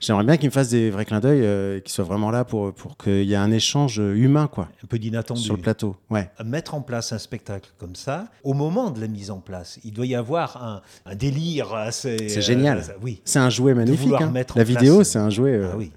j'aimerais 0.00 0.24
bien 0.24 0.36
qu'ils 0.36 0.48
me 0.48 0.52
fassent 0.52 0.70
des 0.70 0.90
vrais 0.90 1.04
clins 1.04 1.20
d'œil, 1.20 1.40
euh, 1.42 1.80
qu'ils 1.80 1.92
soient 1.92 2.04
vraiment 2.04 2.30
là 2.30 2.44
pour, 2.44 2.72
pour 2.72 2.96
qu'il 2.96 3.24
y 3.24 3.32
ait 3.32 3.36
un 3.36 3.50
échange 3.50 3.98
humain, 3.98 4.46
quoi, 4.46 4.68
un 4.82 4.86
peu 4.86 4.98
d'inattendu. 4.98 5.40
sur 5.40 5.54
le 5.56 5.62
plateau. 5.62 5.96
Ouais. 6.10 6.30
Mettre 6.44 6.74
en 6.74 6.80
place 6.80 7.12
un 7.12 7.18
spectacle 7.18 7.70
comme 7.78 7.94
ça, 7.94 8.26
au 8.44 8.54
moment 8.54 8.90
de 8.90 9.00
la 9.00 9.08
mise 9.08 9.30
en 9.30 9.38
place, 9.40 9.78
il 9.84 9.92
doit 9.92 10.06
y 10.06 10.14
avoir 10.14 10.62
un, 10.62 10.82
un 11.04 11.14
délire 11.14 11.74
assez. 11.74 12.28
C'est 12.28 12.42
génial. 12.42 12.78
euh, 12.78 12.92
oui. 13.02 13.20
C'est 13.24 13.38
un 13.38 13.50
jouet 13.50 13.74
magnifique. 13.74 14.12
hein. 14.20 14.32
La 14.54 14.64
vidéo, 14.64 15.00
euh, 15.00 15.04
c'est 15.04 15.18
un 15.18 15.30
jouet 15.30 15.54
euh, 15.54 15.70
Ah 15.72 15.76
oui. 15.76 15.92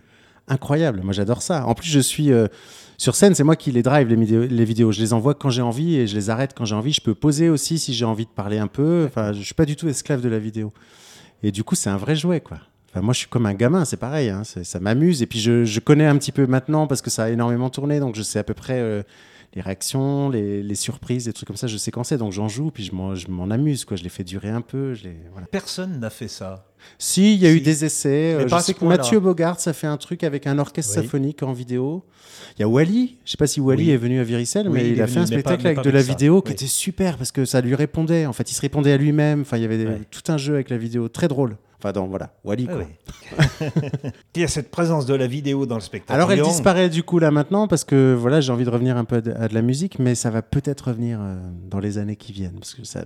incroyable. 0.48 1.01
Moi, 1.04 1.13
j'adore 1.13 1.42
ça. 1.42 1.66
En 1.66 1.74
plus, 1.75 1.90
je 1.90 2.00
suis 2.00 2.31
euh, 2.31 2.48
sur 2.98 3.16
scène, 3.16 3.34
c'est 3.36 3.44
moi 3.44 3.56
qui 3.56 3.72
les 3.72 3.81
drive 3.84 4.07
les 4.10 4.16
vidéos, 4.16 4.46
les 4.46 4.66
vidéos. 4.66 4.92
Je 4.92 5.00
les 5.00 5.13
envoie 5.13 5.34
quand 5.34 5.50
j'ai 5.50 5.62
envie 5.62 5.96
et 5.96 6.07
je 6.07 6.16
les 6.16 6.30
arrête 6.30 6.54
quand 6.56 6.66
j'ai 6.66 6.75
envie. 6.75 6.92
Je 6.92 7.01
peux 7.01 7.16
poser 7.16 7.50
aussi 7.50 7.80
si 7.80 7.94
j'ai 7.94 8.06
envie 8.06 8.25
de 8.25 8.31
parler 8.31 8.57
un 8.60 8.68
peu. 8.68 9.06
Enfin, 9.07 9.31
je 9.34 9.42
suis 9.42 9.54
pas 9.54 9.66
du 9.66 9.75
tout 9.75 9.88
esclave 9.88 10.22
de 10.22 10.30
la 10.30 10.40
vidéo. 10.40 10.74
Et 11.44 11.51
du 11.54 11.63
coup, 11.63 11.75
c'est 11.75 11.90
un 11.90 11.96
vrai 11.98 12.16
jouet, 12.18 12.42
quoi. 12.42 12.57
Enfin, 12.91 13.01
moi, 13.01 13.13
je 13.13 13.19
suis 13.19 13.27
comme 13.27 13.45
un 13.45 13.53
gamin, 13.53 13.86
c'est 13.86 13.97
pareil. 13.97 14.30
hein. 14.30 14.44
Ça 14.44 14.80
m'amuse. 14.80 15.21
Et 15.21 15.27
puis, 15.27 15.39
je, 15.39 15.63
je 15.65 15.80
connais 15.80 16.06
un 16.06 16.18
petit 16.18 16.31
peu 16.31 16.47
maintenant 16.47 16.88
parce 16.88 17.01
que 17.01 17.09
ça 17.09 17.25
a 17.25 17.30
énormément 17.30 17.69
tourné, 17.69 18.00
donc 18.00 18.15
je 18.15 18.21
sais 18.24 18.39
à 18.39 18.44
peu 18.44 18.53
près. 18.53 18.80
euh, 18.80 19.03
les 19.56 19.62
réactions, 19.62 20.30
les, 20.30 20.62
les 20.62 20.75
surprises, 20.75 21.25
des 21.25 21.33
trucs 21.33 21.47
comme 21.47 21.57
ça, 21.57 21.65
je 21.65 21.75
sais 21.75 21.89
quand 21.89 22.03
c'est, 22.03 22.19
donc 22.19 22.31
j'en 22.33 22.47
joue, 22.47 22.69
puis 22.69 22.83
je 22.83 22.94
m'en, 22.94 23.50
amuse, 23.50 23.83
quoi. 23.83 23.97
Je 23.97 24.03
les 24.03 24.09
fais 24.09 24.24
durer 24.24 24.50
un 24.50 24.62
peu. 24.62 24.94
Je 24.94 25.06
les, 25.06 25.15
voilà. 25.31 25.47
Personne 25.47 26.00
n'a 26.00 26.12
fait 26.12 26.27
ça. 26.27 26.68
Si, 27.00 27.33
il 27.33 27.41
y 27.41 27.47
a 27.47 27.51
eu 27.51 27.59
des 27.59 27.83
essais. 27.83 28.36
Mais 28.38 28.44
Euh, 28.44 28.47
je 28.47 28.63
sais 28.63 28.75
que. 28.75 28.86
Mathieu 28.86 29.19
Bogart, 29.19 29.59
ça 29.59 29.74
fait 29.74 29.88
un 29.88 29.97
truc 29.97 30.24
avec 30.24 30.45
un 30.45 30.59
orchestre 30.59 30.94
Oui. 30.97 31.01
symphonique 31.03 31.41
en 31.41 31.51
vidéo. 31.53 32.03
Il 32.57 32.62
y 32.62 32.63
a 32.63 32.68
Wally. 32.68 33.18
Je 33.25 33.31
sais 33.31 33.38
pas 33.38 33.47
si 33.47 33.59
Wally 33.59 33.86
Oui. 33.86 33.89
est 33.89 33.97
venu 33.97 34.19
à 34.19 34.24
Viricel, 34.24 34.68
Oui, 34.69 34.74
mais 34.83 34.89
il 34.91 35.01
a 35.01 35.06
venu, 35.07 35.13
fait 35.15 35.19
un 35.19 35.21
pas- 35.24 35.27
spectacle 35.27 35.65
avec 35.68 35.81
de 35.81 35.89
la 35.89 36.03
ça. 36.03 36.09
vidéo 36.09 36.44
qui 36.44 36.51
était 36.51 36.68
super 36.68 37.18
parce 37.18 37.31
que 37.31 37.44
ça 37.45 37.59
lui 37.62 37.74
répondait. 37.74 38.27
En 38.27 38.33
fait, 38.33 38.51
il 38.51 38.53
se 38.53 38.62
répondait 38.62 38.91
à 38.91 38.97
lui-même. 38.97 39.41
Enfin, 39.41 39.57
il 39.57 39.63
y 39.63 39.65
avait 39.65 40.00
tout 40.12 40.31
un 40.31 40.38
jeu 40.38 40.53
avec 40.53 40.69
la 40.69 40.77
vidéo, 40.77 41.09
très 41.09 41.27
drôle. 41.27 41.58
Enfin, 41.79 41.93
donc 41.93 42.09
voilà, 42.09 42.33
Wally. 42.43 42.67
Ah 42.69 42.74
quoi. 42.74 42.83
oui. 42.83 43.67
il 44.36 44.41
y 44.41 44.43
a 44.43 44.48
cette 44.48 44.69
présence 44.69 45.05
de 45.05 45.13
la 45.15 45.27
vidéo 45.27 45.65
dans 45.65 45.75
le 45.75 45.81
spectacle. 45.81 46.13
Alors 46.13 46.31
elle 46.31 46.41
disparaît 46.41 46.89
du 46.89 47.03
coup 47.03 47.19
là 47.19 47.31
maintenant 47.31 47.67
parce 47.67 47.83
que 47.86 48.13
voilà 48.13 48.41
j'ai 48.41 48.51
envie 48.51 48.65
de 48.65 48.69
revenir 48.69 48.98
un 48.98 49.05
peu 49.05 49.17
à 49.17 49.21
de, 49.21 49.31
à 49.31 49.48
de 49.48 49.53
la 49.53 49.62
musique 49.62 49.98
mais 50.00 50.13
ça 50.15 50.29
va 50.29 50.41
peut-être 50.41 50.89
revenir 50.89 51.19
euh, 51.21 51.38
dans 51.69 51.79
les 51.79 51.98
années 51.98 52.15
qui 52.17 52.33
viennent 52.33 52.59
parce 52.59 52.74
que 52.74 52.83
ça 52.83 53.05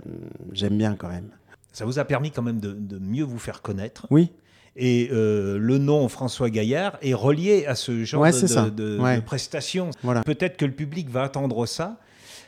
j'aime 0.52 0.76
bien 0.76 0.94
quand 0.96 1.08
même. 1.08 1.28
Ça 1.72 1.84
vous 1.84 1.98
a 1.98 2.04
permis 2.04 2.30
quand 2.30 2.42
même 2.42 2.58
de, 2.60 2.72
de 2.72 2.98
mieux 2.98 3.24
vous 3.24 3.38
faire 3.38 3.62
connaître. 3.62 4.06
Oui, 4.10 4.30
Et 4.76 5.08
euh, 5.12 5.56
le 5.58 5.78
nom 5.78 6.08
François 6.08 6.50
Gaillard 6.50 6.98
est 7.02 7.14
relié 7.14 7.66
à 7.66 7.74
ce 7.76 8.04
genre 8.04 8.22
Ouais, 8.22 8.30
de, 8.32 8.36
c'est 8.36 8.48
ça. 8.48 8.64
de- 8.64 8.70
de- 8.70 8.98
Ouais. 8.98 9.16
de 9.16 9.20
prestations. 9.22 9.90
voilà. 10.02 10.22
Peut-être 10.22 10.56
que 10.56 10.64
le 10.64 10.72
public 10.72 11.08
va 11.10 11.22
attendre 11.22 11.66
ça. 11.66 11.98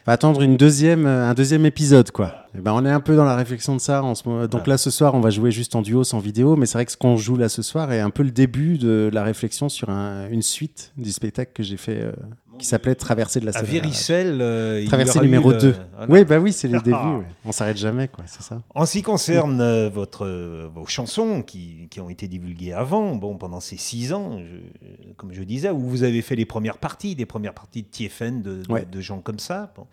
Va 0.06 0.12
attendre 0.12 0.40
une 0.42 0.56
deuxième, 0.56 1.04
euh, 1.06 1.28
un 1.30 1.34
deuxième 1.34 1.66
épisode, 1.66 2.10
quoi. 2.10 2.46
Et 2.56 2.60
ben, 2.60 2.72
on 2.72 2.84
est 2.86 2.90
un 2.90 3.00
peu 3.00 3.16
dans 3.16 3.24
la 3.24 3.34
réflexion 3.36 3.74
de 3.74 3.80
ça 3.80 4.02
en 4.02 4.14
ce 4.14 4.26
moment. 4.28 4.46
Donc 4.46 4.66
là, 4.66 4.78
ce 4.78 4.90
soir, 4.90 5.14
on 5.14 5.20
va 5.20 5.30
jouer 5.30 5.50
juste 5.50 5.74
en 5.74 5.82
duo, 5.82 6.04
sans 6.04 6.20
vidéo, 6.20 6.56
mais 6.56 6.66
c'est 6.66 6.78
vrai 6.78 6.86
que 6.86 6.92
ce 6.92 6.96
qu'on 6.96 7.16
joue 7.16 7.36
là 7.36 7.48
ce 7.48 7.60
soir 7.62 7.92
est 7.92 8.00
un 8.00 8.10
peu 8.10 8.22
le 8.22 8.30
début 8.30 8.78
de 8.78 9.10
la 9.12 9.22
réflexion 9.24 9.68
sur 9.68 9.90
un- 9.90 10.28
une 10.30 10.42
suite 10.42 10.92
du 10.96 11.10
spectacle 11.12 11.50
que 11.54 11.62
j'ai 11.62 11.76
fait, 11.76 12.00
euh, 12.02 12.12
qui 12.58 12.66
s'appelait 12.66 12.94
Traversée 12.94 13.40
de 13.40 13.46
la 13.46 13.50
À 13.50 13.60
Seine. 13.60 13.64
Viricel, 13.66 14.38
euh, 14.40 14.84
Traversée 14.86 15.20
numéro 15.20 15.50
le- 15.52 15.58
2. 15.58 15.74
voilà. 15.96 16.12
Oui, 16.12 16.24
bah 16.24 16.38
oui, 16.38 16.52
c'est 16.52 16.68
les 16.68 16.78
débuts. 16.80 16.96
ouais. 16.96 17.24
On 17.44 17.52
s'arrête 17.52 17.76
jamais, 17.76 18.08
quoi, 18.08 18.24
c'est 18.26 18.42
ça. 18.42 18.62
En 18.74 18.86
ce 18.86 18.92
qui 18.92 19.02
concerne 19.02 19.60
euh, 19.60 19.88
votre, 19.88 20.24
euh, 20.26 20.68
vos 20.74 20.86
chansons 20.86 21.42
qui, 21.42 21.88
qui 21.90 22.00
ont 22.00 22.08
été 22.10 22.28
divulguées 22.28 22.72
avant, 22.72 23.14
bon, 23.14 23.36
pendant 23.36 23.60
ces 23.60 23.76
six 23.76 24.12
ans, 24.12 24.38
je- 24.38 25.12
comme 25.16 25.32
je 25.32 25.42
disais, 25.42 25.70
où 25.70 25.80
vous 25.80 26.02
avez 26.02 26.22
fait 26.22 26.36
les 26.36 26.46
premières 26.46 26.78
parties, 26.78 27.14
des 27.14 27.26
premières 27.26 27.54
parties 27.54 27.82
de 27.82 27.88
TFN, 27.88 28.42
de, 28.42 28.62
de- 28.62 28.72
Ouais. 28.72 28.86
de 28.90 29.00
gens 29.00 29.20
comme 29.20 29.38
ça. 29.38 29.72
Bon. 29.76 29.86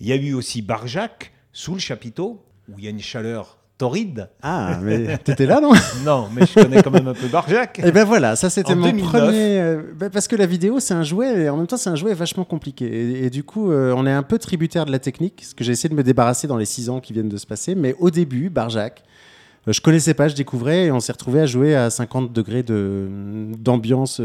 Il 0.00 0.06
y 0.06 0.12
a 0.12 0.16
eu 0.16 0.34
aussi 0.34 0.62
Barjac, 0.62 1.32
sous 1.52 1.74
le 1.74 1.80
chapiteau, 1.80 2.44
où 2.68 2.78
il 2.78 2.84
y 2.84 2.86
a 2.86 2.90
une 2.90 3.00
chaleur 3.00 3.58
torride. 3.78 4.28
Ah, 4.42 4.78
mais 4.82 5.18
t'étais 5.18 5.46
là, 5.46 5.60
non 5.60 5.72
Non, 6.04 6.28
mais 6.34 6.46
je 6.46 6.54
connais 6.54 6.82
quand 6.82 6.90
même 6.90 7.08
un 7.08 7.14
peu 7.14 7.26
Barjac. 7.26 7.80
Et 7.84 7.90
ben 7.92 8.04
voilà, 8.04 8.36
ça 8.36 8.48
c'était 8.50 8.74
mon 8.74 8.86
2009. 8.86 9.10
premier. 9.12 9.60
euh, 9.60 9.82
bah, 9.98 10.10
parce 10.10 10.28
que 10.28 10.36
la 10.36 10.46
vidéo, 10.46 10.78
c'est 10.80 10.94
un 10.94 11.02
jouet, 11.02 11.42
et 11.42 11.48
en 11.48 11.56
même 11.56 11.66
temps, 11.66 11.76
c'est 11.76 11.90
un 11.90 11.96
jouet 11.96 12.14
vachement 12.14 12.44
compliqué. 12.44 12.84
Et, 12.86 13.24
et 13.26 13.30
du 13.30 13.42
coup, 13.42 13.70
euh, 13.72 13.92
on 13.96 14.06
est 14.06 14.12
un 14.12 14.22
peu 14.22 14.38
tributaire 14.38 14.86
de 14.86 14.92
la 14.92 14.98
technique, 15.00 15.42
ce 15.44 15.54
que 15.54 15.64
j'ai 15.64 15.72
essayé 15.72 15.88
de 15.88 15.94
me 15.94 16.02
débarrasser 16.04 16.46
dans 16.46 16.56
les 16.56 16.64
six 16.66 16.88
ans 16.88 17.00
qui 17.00 17.12
viennent 17.12 17.28
de 17.28 17.36
se 17.36 17.46
passer. 17.46 17.74
Mais 17.74 17.94
au 17.98 18.10
début, 18.10 18.48
Barjac, 18.48 19.02
euh, 19.66 19.72
je 19.72 19.80
connaissais 19.80 20.14
pas, 20.14 20.28
je 20.28 20.36
découvrais, 20.36 20.84
et 20.86 20.92
on 20.92 21.00
s'est 21.00 21.12
retrouvé 21.12 21.40
à 21.40 21.46
jouer 21.46 21.74
à 21.74 21.90
50 21.90 22.32
degrés 22.32 22.62
de- 22.62 23.08
d'ambiance, 23.58 24.20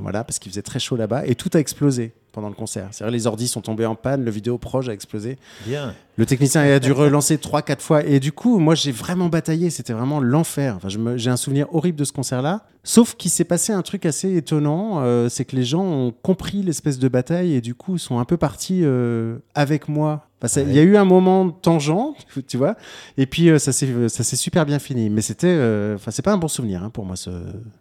voilà, 0.00 0.22
parce 0.22 0.38
qu'il 0.38 0.52
faisait 0.52 0.62
très 0.62 0.78
chaud 0.78 0.96
là-bas, 0.96 1.22
et 1.26 1.34
tout 1.34 1.50
a 1.54 1.58
explosé. 1.58 2.12
Pendant 2.32 2.48
le 2.48 2.54
concert. 2.54 2.88
C'est-à-dire 2.90 3.12
les 3.12 3.26
ordis 3.26 3.46
sont 3.46 3.60
tombés 3.60 3.86
en 3.86 3.94
panne, 3.94 4.24
le 4.24 4.30
vidéo 4.30 4.58
proche 4.58 4.88
a 4.88 4.92
explosé. 4.92 5.36
Bien. 5.66 5.94
Le 6.16 6.26
technicien 6.26 6.62
a 6.62 6.78
dû 6.78 6.92
relancer 6.92 7.36
3-4 7.36 7.80
fois. 7.80 8.04
Et 8.04 8.20
du 8.20 8.32
coup, 8.32 8.58
moi, 8.58 8.74
j'ai 8.74 8.92
vraiment 8.92 9.28
bataillé. 9.28 9.70
C'était 9.70 9.92
vraiment 9.92 10.20
l'enfer. 10.20 10.74
Enfin, 10.76 10.88
j'ai 11.16 11.30
un 11.30 11.36
souvenir 11.36 11.66
horrible 11.74 11.98
de 11.98 12.04
ce 12.04 12.12
concert-là. 12.12 12.64
Sauf 12.84 13.14
qu'il 13.14 13.30
s'est 13.30 13.44
passé 13.44 13.72
un 13.72 13.82
truc 13.82 14.04
assez 14.06 14.34
étonnant. 14.36 15.00
euh, 15.02 15.28
c'est 15.28 15.44
que 15.44 15.54
les 15.56 15.64
gens 15.64 15.84
ont 15.84 16.12
compris 16.22 16.62
l'espèce 16.62 16.98
de 16.98 17.08
bataille 17.08 17.54
et 17.54 17.60
du 17.60 17.74
coup, 17.74 17.96
sont 17.98 18.18
un 18.18 18.24
peu 18.24 18.36
partis 18.36 18.80
euh, 18.82 19.38
avec 19.54 19.88
moi. 19.88 20.26
Enfin, 20.42 20.60
Il 20.62 20.68
Ouais. 20.68 20.74
y 20.74 20.78
a 20.80 20.82
eu 20.82 20.96
un 20.96 21.04
moment 21.04 21.50
tangent, 21.50 22.14
tu 22.48 22.56
vois. 22.56 22.76
Et 23.16 23.26
puis, 23.26 23.48
euh, 23.48 23.58
ça 23.58 23.72
s'est 23.72 24.36
super 24.36 24.66
bien 24.66 24.78
fini. 24.78 25.08
Mais 25.10 25.22
c'était. 25.22 25.54
Enfin, 25.94 26.10
c'est 26.10 26.22
pas 26.22 26.32
un 26.32 26.38
bon 26.38 26.48
souvenir 26.48 26.82
hein, 26.82 26.90
pour 26.90 27.04
moi, 27.04 27.16
ce, 27.16 27.30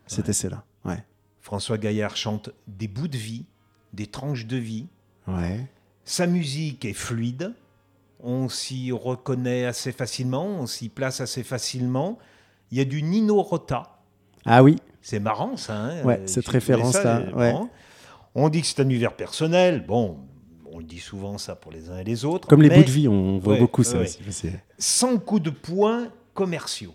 cet 0.07 0.29
essai-là. 0.29 0.63
Ouais. 0.85 1.03
François 1.41 1.77
Gaillard 1.77 2.15
chante 2.15 2.49
des 2.67 2.87
bouts 2.87 3.07
de 3.09 3.17
vie, 3.17 3.45
des 3.93 4.07
tranches 4.07 4.45
de 4.45 4.57
vie. 4.57 4.87
Ouais. 5.27 5.65
Sa 6.05 6.27
musique 6.27 6.85
est 6.85 6.93
fluide. 6.93 7.53
On 8.23 8.49
s'y 8.49 8.91
reconnaît 8.91 9.65
assez 9.65 9.91
facilement, 9.91 10.45
on 10.45 10.67
s'y 10.67 10.89
place 10.89 11.21
assez 11.21 11.41
facilement. 11.43 12.19
Il 12.71 12.77
y 12.77 12.81
a 12.81 12.85
du 12.85 13.01
Nino 13.01 13.41
Rota. 13.41 13.97
Ah 14.45 14.61
oui. 14.61 14.77
C'est 15.01 15.19
marrant 15.19 15.57
ça. 15.57 15.75
hein 15.75 16.03
Ouais, 16.03 16.21
cette 16.27 16.47
référence-là, 16.47 17.23
ouais. 17.35 17.53
On 18.35 18.47
dit 18.49 18.61
que 18.61 18.67
c'est 18.67 18.79
un 18.79 18.85
univers 18.85 19.15
personnel. 19.15 19.83
Bon, 19.85 20.19
on 20.71 20.77
le 20.77 20.83
dit 20.83 20.99
souvent 20.99 21.37
ça 21.39 21.55
pour 21.55 21.71
les 21.71 21.89
uns 21.89 21.97
et 21.97 22.03
les 22.03 22.23
autres. 22.23 22.47
Comme 22.47 22.61
les 22.61 22.69
bouts 22.69 22.83
de 22.83 22.89
vie, 22.91 23.07
on 23.07 23.39
voit 23.39 23.53
Ouais, 23.55 23.59
beaucoup 23.59 23.83
ça 23.83 23.97
aussi. 23.99 24.19
Sans 24.77 25.17
coup 25.17 25.39
de 25.39 25.49
poing 25.49 26.07
commerciaux. 26.35 26.93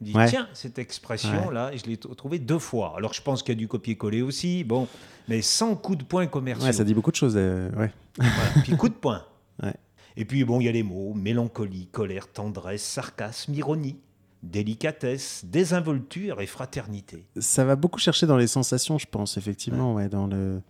Dit, 0.00 0.14
Ouais. 0.14 0.28
tiens, 0.28 0.48
cette 0.54 0.78
expression-là, 0.78 1.72
je 1.76 1.84
l'ai 1.84 1.96
trouvée 1.98 2.38
deux 2.38 2.58
fois. 2.58 2.94
Alors 2.96 3.12
je 3.12 3.20
pense 3.20 3.42
qu'il 3.42 3.54
y 3.54 3.56
a 3.56 3.58
du 3.58 3.68
copier-coller 3.68 4.22
aussi, 4.22 4.64
bon, 4.64 4.88
mais 5.28 5.42
sans 5.42 5.76
coup 5.76 5.94
de 5.96 6.04
poing 6.04 6.26
commerciaux. 6.26 6.64
Ouais, 6.66 6.72
ça 6.72 6.84
dit 6.84 6.94
beaucoup 6.94 7.10
de 7.10 7.16
choses. 7.16 7.34
euh, 7.36 7.70
ouais. 7.72 7.92
Voilà. 8.16 8.62
Puis 8.62 8.76
coup 8.76 8.88
de 8.88 8.94
poing. 8.94 9.22
Et 10.16 10.24
puis 10.24 10.44
bon, 10.44 10.60
il 10.60 10.64
y 10.64 10.68
a 10.68 10.72
les 10.72 10.82
mots 10.82 11.12
mélancolie, 11.14 11.86
colère, 11.92 12.28
tendresse, 12.32 12.82
sarcasme, 12.82 13.54
ironie, 13.54 13.96
délicatesse, 14.42 15.44
désinvolture 15.44 16.40
et 16.40 16.46
fraternité. 16.46 17.26
ça 17.38 17.64
va 17.64 17.76
beaucoup 17.76 17.98
chercher 18.00 18.26
dans 18.26 18.36
les 18.38 18.46
sensations, 18.46 18.98
je 18.98 19.06
pense, 19.06 19.36
effectivement, 19.36 19.94
ouais, 19.94 20.08
dans 20.08 20.26
le 20.26 20.60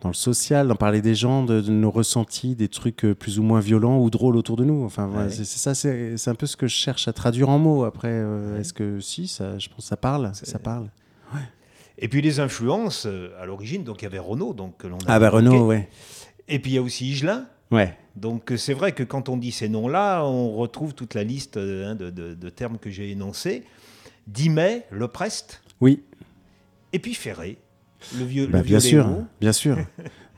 dans 0.00 0.08
le 0.08 0.14
social, 0.14 0.66
d'en 0.68 0.76
parler 0.76 1.02
des 1.02 1.14
gens, 1.14 1.44
de, 1.44 1.60
de 1.60 1.70
nos 1.70 1.90
ressentis, 1.90 2.54
des 2.54 2.68
trucs 2.68 3.04
euh, 3.04 3.14
plus 3.14 3.38
ou 3.38 3.42
moins 3.42 3.60
violents 3.60 3.98
ou 4.00 4.08
drôles 4.08 4.36
autour 4.36 4.56
de 4.56 4.64
nous. 4.64 4.82
Enfin, 4.84 5.08
Ouais. 5.08 5.30
c'est 5.30 5.44
ça, 5.44 5.74
c'est 5.74 6.28
un 6.28 6.34
peu 6.34 6.46
ce 6.46 6.56
que 6.56 6.66
je 6.66 6.74
cherche 6.74 7.06
à 7.08 7.12
traduire 7.12 7.48
en 7.50 7.58
mots. 7.58 7.84
Après, 7.84 8.08
euh, 8.10 8.54
Ouais. 8.54 8.60
est-ce 8.60 8.72
que 8.72 8.98
si, 9.00 9.28
ça, 9.28 9.58
je 9.58 9.68
pense, 9.68 9.76
que 9.78 9.82
ça 9.88 9.96
parle, 9.96 10.30
ça 10.34 10.58
parle. 10.58 10.88
Et 12.02 12.08
puis 12.08 12.22
les 12.22 12.40
influences, 12.40 13.04
euh, 13.06 13.28
à 13.38 13.44
l'origine, 13.44 13.84
donc 13.84 14.00
il 14.00 14.04
y 14.04 14.06
avait 14.06 14.18
Renaud, 14.18 14.54
donc 14.54 14.78
que 14.78 14.86
l'on 14.86 14.96
Ah 15.06 15.18
bah. 15.20 15.28
Renaud, 15.28 15.66
ouais, 15.66 15.86
Et 16.48 16.58
puis 16.58 16.70
il 16.70 16.74
y 16.76 16.78
a 16.78 16.82
aussi 16.82 17.10
Higelin. 17.10 17.44
ouais, 17.70 17.94
Donc 18.16 18.54
c'est 18.56 18.72
vrai 18.72 18.92
que 18.92 19.02
quand 19.02 19.28
on 19.28 19.36
dit 19.36 19.52
ces 19.52 19.68
noms-là, 19.68 20.24
on 20.24 20.52
retrouve 20.56 20.94
toute 20.94 21.12
la 21.12 21.24
liste 21.24 21.58
hein, 21.58 21.94
de, 21.94 22.08
de- 22.08 22.32
de 22.32 22.48
termes 22.48 22.78
que 22.78 22.88
j'ai 22.88 23.10
énoncés. 23.10 23.64
Dimet, 24.26 24.86
Le 24.90 25.08
Prest, 25.08 25.62
oui, 25.82 26.02
et 26.94 26.98
puis 27.00 27.12
Ferré, 27.14 27.58
le 28.18 28.24
vieux. 28.24 28.46
bah, 28.46 28.58
le 28.58 28.64
vieux 28.64 28.68
bien 28.78 28.80
sûr, 28.80 29.08
bien 29.40 29.52
sûr. 29.52 29.76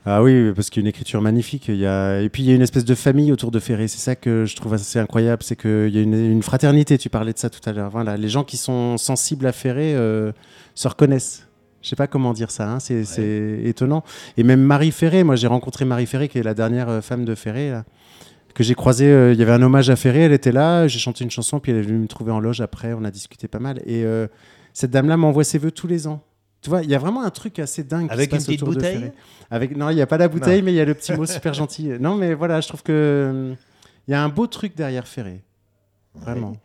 Ah 0.05 0.21
oui, 0.21 0.51
parce 0.53 0.69
qu'il 0.69 0.81
y 0.81 0.83
a 0.83 0.85
une 0.85 0.89
écriture 0.89 1.21
magnifique. 1.21 1.69
Il 1.69 1.77
y 1.77 1.85
a... 1.85 2.19
Et 2.19 2.27
puis 2.27 2.43
il 2.43 2.49
y 2.49 2.51
a 2.51 2.55
une 2.55 2.61
espèce 2.61 2.83
de 2.83 2.93
famille 2.93 3.31
autour 3.31 3.51
de 3.51 3.59
Ferré. 3.59 3.87
C'est 3.87 3.99
ça 4.01 4.17
que 4.17 4.43
je 4.43 4.53
trouve 4.57 4.73
assez 4.73 4.99
incroyable. 4.99 5.43
C'est 5.43 5.55
qu'il 5.55 5.87
y 5.95 5.97
a 5.97 6.01
une, 6.01 6.13
une 6.13 6.43
fraternité. 6.43 6.97
Tu 6.97 7.09
parlais 7.09 7.31
de 7.31 7.37
ça 7.37 7.49
tout 7.49 7.61
à 7.65 7.71
l'heure. 7.71 7.89
Voilà, 7.89 8.17
les 8.17 8.27
gens 8.27 8.43
qui 8.43 8.57
sont 8.57 8.97
sensibles 8.97 9.45
à 9.47 9.53
Ferré 9.53 9.95
euh, 9.95 10.33
se 10.75 10.89
reconnaissent. 10.89 11.47
Je 11.81 11.87
sais 11.87 11.95
pas 11.95 12.07
comment 12.07 12.33
dire 12.33 12.51
ça. 12.51 12.69
hein, 12.69 12.79
C'est 12.81 13.61
étonnant. 13.63 14.03
Et 14.35 14.43
même 14.43 14.59
Marie 14.61 14.91
Ferré. 14.91 15.23
Moi, 15.23 15.37
j'ai 15.37 15.47
rencontré 15.47 15.85
Marie 15.85 16.05
Ferré, 16.05 16.27
qui 16.27 16.37
est 16.37 16.43
la 16.43 16.53
dernière 16.53 16.89
euh, 16.89 16.99
femme 16.99 17.23
de 17.23 17.33
Ferré. 17.33 17.69
là, 17.71 17.85
que 18.53 18.61
j'ai 18.65 18.75
croisée. 18.75 19.07
euh, 19.09 19.31
Il 19.31 19.39
y 19.39 19.41
avait 19.41 19.53
un 19.53 19.61
hommage 19.61 19.89
à 19.89 19.95
Ferré. 19.95 20.23
Elle 20.23 20.33
était 20.33 20.51
là. 20.51 20.85
J'ai 20.85 20.99
chanté 20.99 21.23
une 21.23 21.31
chanson. 21.31 21.61
Puis 21.61 21.71
elle 21.71 21.77
est 21.77 21.81
venue 21.81 21.99
me 21.99 22.07
trouver 22.07 22.33
en 22.33 22.41
loge 22.41 22.59
après. 22.59 22.91
On 22.91 23.05
a 23.05 23.09
discuté 23.09 23.47
pas 23.47 23.59
mal. 23.59 23.77
Et 23.85 24.03
euh, 24.03 24.27
cette 24.73 24.91
dame-là 24.91 25.15
m'envoie 25.15 25.45
ses 25.45 25.59
vœux 25.59 25.71
tous 25.71 25.87
les 25.87 26.07
ans. 26.07 26.21
Tu 26.63 26.69
vois, 26.69 26.81
il 26.81 26.89
y 26.89 26.95
a 26.95 26.97
vraiment 26.97 27.21
un 27.23 27.29
truc 27.29 27.59
assez 27.59 27.83
dingue 27.83 28.07
qui 28.07 28.13
Avec 28.13 28.29
se 28.31 28.35
une 28.35 28.41
petite 28.41 28.61
autour 28.61 28.69
de 28.69 28.75
bouteille 28.75 28.99
Ferré. 28.99 29.13
Avec 29.51 29.75
non, 29.75 29.89
il 29.89 29.95
n'y 29.95 30.01
a 30.01 30.07
pas 30.07 30.17
la 30.17 30.29
bouteille, 30.29 30.61
mais 30.61 30.71
il 30.71 30.75
y 30.75 30.79
a 30.79 30.85
le 30.85 30.93
petit 30.93 31.11
mot 31.11 31.25
super 31.25 31.53
gentil. 31.53 31.89
Non, 31.99 32.15
mais 32.15 32.33
voilà, 32.33 32.61
je 32.61 32.69
trouve 32.69 32.83
que 32.83 33.29
hum, 33.29 33.57
il 34.07 34.11
y 34.11 34.13
a 34.13 34.23
un 34.23 34.29
beau 34.29 34.47
truc 34.47 34.73
derrière 34.73 35.05
Ferré. 35.05 35.43
Vraiment. 36.15 36.55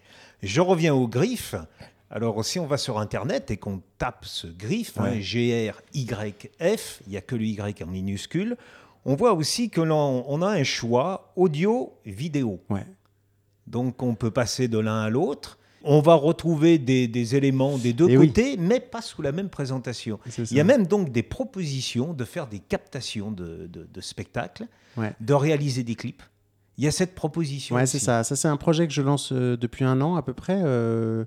Je 0.41 0.61
reviens 0.61 0.95
au 0.95 1.09
griffe. 1.09 1.57
Alors, 2.11 2.45
si 2.45 2.61
on 2.61 2.67
va 2.67 2.79
sur 2.79 2.99
Internet 2.99 3.51
et 3.51 3.57
qu'on 3.57 3.83
tape 3.99 4.25
ce 4.25 4.47
griffe, 4.47 4.99
hein, 4.99 5.11
Ouais. 5.11 5.21
G-R-Y-F, 5.21 7.03
il 7.07 7.11
n'y 7.11 7.17
a 7.17 7.21
que 7.21 7.35
le 7.35 7.45
Y 7.45 7.83
en 7.83 7.87
minuscule, 7.87 8.57
on 9.05 9.17
voit 9.17 9.33
aussi 9.33 9.69
que 9.69 9.81
l'on 9.81 10.25
on 10.29 10.43
a 10.43 10.49
un 10.49 10.65
choix 10.65 11.33
audio-vidéo. 11.35 12.63
Ouais. 12.71 12.87
Donc, 13.67 14.03
on 14.03 14.15
peut 14.15 14.31
passer 14.31 14.69
de 14.69 14.79
l'un 14.79 15.03
à 15.03 15.11
l'autre. 15.11 15.59
On 15.85 16.01
va 16.01 16.15
retrouver 16.15 16.79
des, 16.79 17.07
des 17.09 17.37
éléments 17.37 17.79
des 17.79 17.93
deux 17.93 18.07
Eh 18.09 18.17
oui. 18.19 18.29
côtés, 18.29 18.57
mais 18.59 18.81
pas 18.81 19.01
sous 19.03 19.23
la 19.23 19.33
même 19.33 19.49
présentation. 19.49 20.19
Il 20.51 20.57
y 20.57 20.61
a 20.61 20.65
même 20.65 20.87
donc 20.87 21.13
des 21.13 21.23
propositions 21.23 22.13
de 22.15 22.25
faire 22.25 22.47
des 22.49 22.59
captations 22.59 23.31
de, 23.31 23.67
de- 23.73 23.87
de 23.93 24.01
spectacles, 24.01 24.67
Ouais. 24.97 25.13
de 25.21 25.35
réaliser 25.35 25.85
des 25.85 25.95
clips. 25.95 26.23
Il 26.77 26.85
y 26.85 26.89
a 26.89 26.91
cette 26.93 27.15
proposition. 27.15 27.77
Ouais, 27.77 27.87
c'est 27.87 27.99
ça. 27.99 28.25
Ça, 28.25 28.35
c'est 28.37 28.49
un 28.49 28.57
projet 28.57 28.87
que 28.89 28.93
je 28.93 29.03
lance 29.03 29.31
euh, 29.33 29.57
depuis 29.57 29.85
un 29.85 30.01
an 30.01 30.17
à 30.17 30.23
peu 30.23 30.33
près, 30.33 30.61
euh, 30.65 31.25